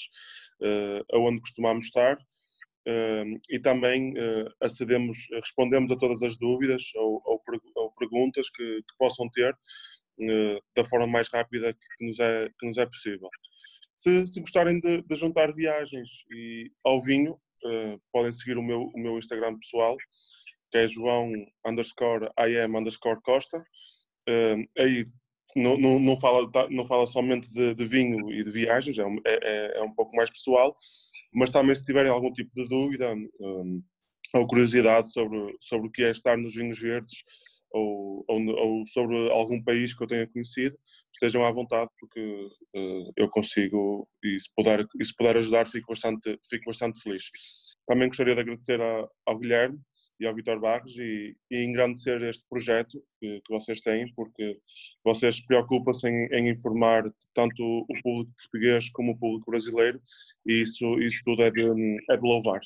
uh, 0.62 1.16
aonde 1.16 1.42
costumamos 1.42 1.86
estar. 1.86 2.18
Uh, 2.88 3.40
e 3.50 3.60
também 3.60 4.14
acedemos, 4.62 5.18
respondemos 5.34 5.92
a 5.92 5.98
todas 5.98 6.24
as 6.24 6.38
dúvidas 6.38 6.84
ou, 6.96 7.22
ou, 7.26 7.42
ou 7.76 7.92
perguntas 7.92 8.50
que, 8.50 8.64
que, 8.64 8.98
possam 8.98 9.30
ter 9.30 9.56
da 10.76 10.84
forma 10.84 11.08
mais 11.08 11.30
rápida 11.30 11.74
que, 11.74 12.06
nos, 12.06 12.20
é, 12.20 12.50
que 12.60 12.68
nos 12.68 12.78
é 12.78 12.86
possível. 12.86 13.30
Se, 13.96 14.26
se 14.28 14.42
gostarem 14.42 14.80
de, 14.80 15.02
de, 15.02 15.16
juntar 15.16 15.54
viagens 15.54 16.26
e, 16.32 16.72
ao 16.86 17.02
vinho, 17.02 17.40
podem 18.12 18.32
seguir 18.32 18.58
o 18.58 18.64
meu, 18.64 18.82
o 18.82 19.00
meu 19.00 19.18
Instagram 19.18 19.58
pessoal, 19.58 19.96
que 20.70 20.78
é 20.78 20.88
João 20.88 21.32
underscore 21.66 22.30
IM 22.38 22.78
underscore 22.78 23.22
Costa. 23.22 23.58
Uh, 24.28 24.68
aí 24.78 25.08
não, 25.56 25.78
não, 25.78 26.00
não, 26.00 26.20
fala, 26.20 26.50
não 26.70 26.86
fala 26.86 27.08
somente 27.08 27.50
de, 27.52 27.74
de 27.74 27.86
vinho 27.86 28.32
e 28.32 28.44
de 28.44 28.52
viagens, 28.52 28.98
é 28.98 29.04
é, 29.26 29.40
é, 29.42 29.80
é 29.80 29.84
um 29.84 29.94
pouco 29.94 30.16
mais 30.16 30.30
pessoal, 30.30 30.76
mas 31.34 31.50
também 31.50 31.76
se 31.76 31.84
tiverem 31.84 32.12
algum 32.12 32.32
tipo 32.32 32.52
de 32.54 32.68
dúvida 32.68 33.14
um, 33.40 33.84
ou 34.34 34.48
curiosidade 34.48 35.12
sobre, 35.12 35.58
sobre 35.60 35.88
o 35.88 35.92
que 35.92 36.04
é 36.04 36.12
estar 36.12 36.38
nos 36.38 36.54
vinhos 36.54 36.80
verdes, 36.80 37.24
ou, 37.72 38.24
ou, 38.28 38.48
ou, 38.48 38.88
sobre 38.88 39.32
algum 39.32 39.64
país 39.64 39.94
que 39.94 40.04
eu 40.04 40.08
tenha 40.08 40.28
conhecido, 40.28 40.78
estejam 41.14 41.44
à 41.44 41.52
vontade, 41.52 41.90
porque 42.00 42.20
uh, 42.76 43.12
eu 43.16 43.30
consigo, 43.30 44.08
e 44.24 44.40
se 44.40 44.50
puder, 44.56 44.86
e 45.00 45.06
se 45.06 45.16
puder 45.16 45.38
ajudar, 45.38 45.68
fico 45.68 45.92
bastante, 45.92 46.40
fico 46.48 46.66
bastante 46.66 47.02
feliz. 47.02 47.24
Também 47.88 48.08
gostaria 48.08 48.36
de 48.36 48.42
agradecer 48.42 48.82
a, 48.82 49.08
ao 49.26 49.38
Guilherme 49.38 49.80
e 50.20 50.28
ao 50.28 50.36
Vitor 50.36 50.60
Barros 50.60 50.98
e, 50.98 51.36
e 51.50 51.64
engrandecer 51.64 52.22
este 52.24 52.46
projeto 52.50 53.02
que, 53.20 53.42
que, 53.42 53.54
vocês 53.54 53.80
têm, 53.82 54.12
porque 54.14 54.60
vocês 55.04 55.40
preocupam-se 55.46 56.10
em, 56.10 56.28
em, 56.34 56.50
informar 56.50 57.04
tanto 57.34 57.64
o 57.64 58.02
público 58.04 58.32
português 58.38 58.90
como 58.92 59.14
o 59.14 59.18
público 59.18 59.50
brasileiro, 59.50 60.02
e 60.48 60.62
isso, 60.62 61.00
isso 61.02 61.22
tudo 61.24 61.44
é 61.44 61.52
de, 61.52 61.64
é 62.10 62.18
de 62.18 62.24
louvar. 62.24 62.60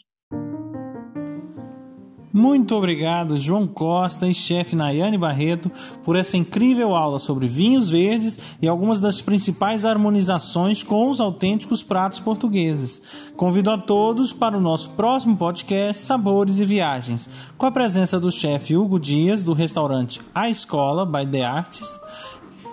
Muito 2.36 2.76
obrigado, 2.76 3.38
João 3.38 3.68
Costa 3.68 4.28
e 4.28 4.34
chefe 4.34 4.76
Nayane 4.76 5.20
Barreto, 5.20 5.72
por 6.04 6.16
essa 6.16 6.36
incrível 6.36 6.96
aula 6.96 7.20
sobre 7.20 7.46
vinhos 7.48 7.92
verdes 7.92 8.40
e 8.60 8.68
algumas 8.68 9.00
das 9.00 9.22
principais 9.22 9.86
harmonizações 9.86 10.82
com 10.82 11.12
os 11.12 11.22
autênticos 11.22 11.84
pratos 11.84 12.20
portugueses. 12.20 13.00
Convido 13.38 13.70
a 13.70 13.78
todos 13.78 14.34
para 14.34 14.58
o 14.58 14.62
nosso 14.62 14.90
próximo 14.92 15.38
podcast 15.38 16.04
Sabores 16.04 16.60
e 16.60 16.66
Viagens, 16.66 17.30
com 17.56 17.68
a 17.68 17.72
presença 17.72 18.20
do 18.20 18.32
chefe 18.32 18.76
Hugo 18.76 19.00
Dias, 19.00 19.44
do 19.44 19.54
restaurante 19.54 20.20
A 20.34 20.50
Escola 20.50 21.06
by 21.06 21.28
The 21.28 21.46
Artist 21.46 22.02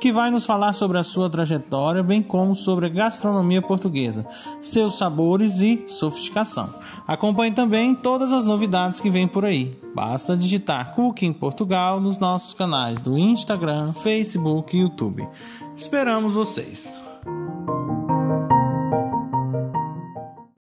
que 0.01 0.11
vai 0.11 0.31
nos 0.31 0.47
falar 0.47 0.73
sobre 0.73 0.97
a 0.97 1.05
sua 1.05 1.29
trajetória, 1.29 2.03
bem 2.03 2.23
como 2.23 2.57
sobre 2.57 2.87
a 2.87 2.89
gastronomia 2.89 3.61
portuguesa, 3.61 4.27
seus 4.61 4.97
sabores 4.97 5.61
e 5.61 5.85
sofisticação. 5.87 6.71
Acompanhe 7.07 7.53
também 7.53 7.95
todas 7.95 8.33
as 8.33 8.47
novidades 8.47 8.99
que 8.99 9.11
vêm 9.11 9.29
por 9.29 9.45
aí. 9.45 9.79
Basta 9.95 10.37
digitar 10.37 10.95
Cooking 10.95 11.35
Portugal 11.35 12.01
nos 12.01 12.19
nossos 12.19 12.55
canais 12.55 13.01
do 13.01 13.19
Instagram, 13.19 13.93
Facebook 13.93 14.75
e 14.75 14.81
YouTube. 14.81 15.29
Esperamos 15.77 16.33
vocês! 16.33 16.99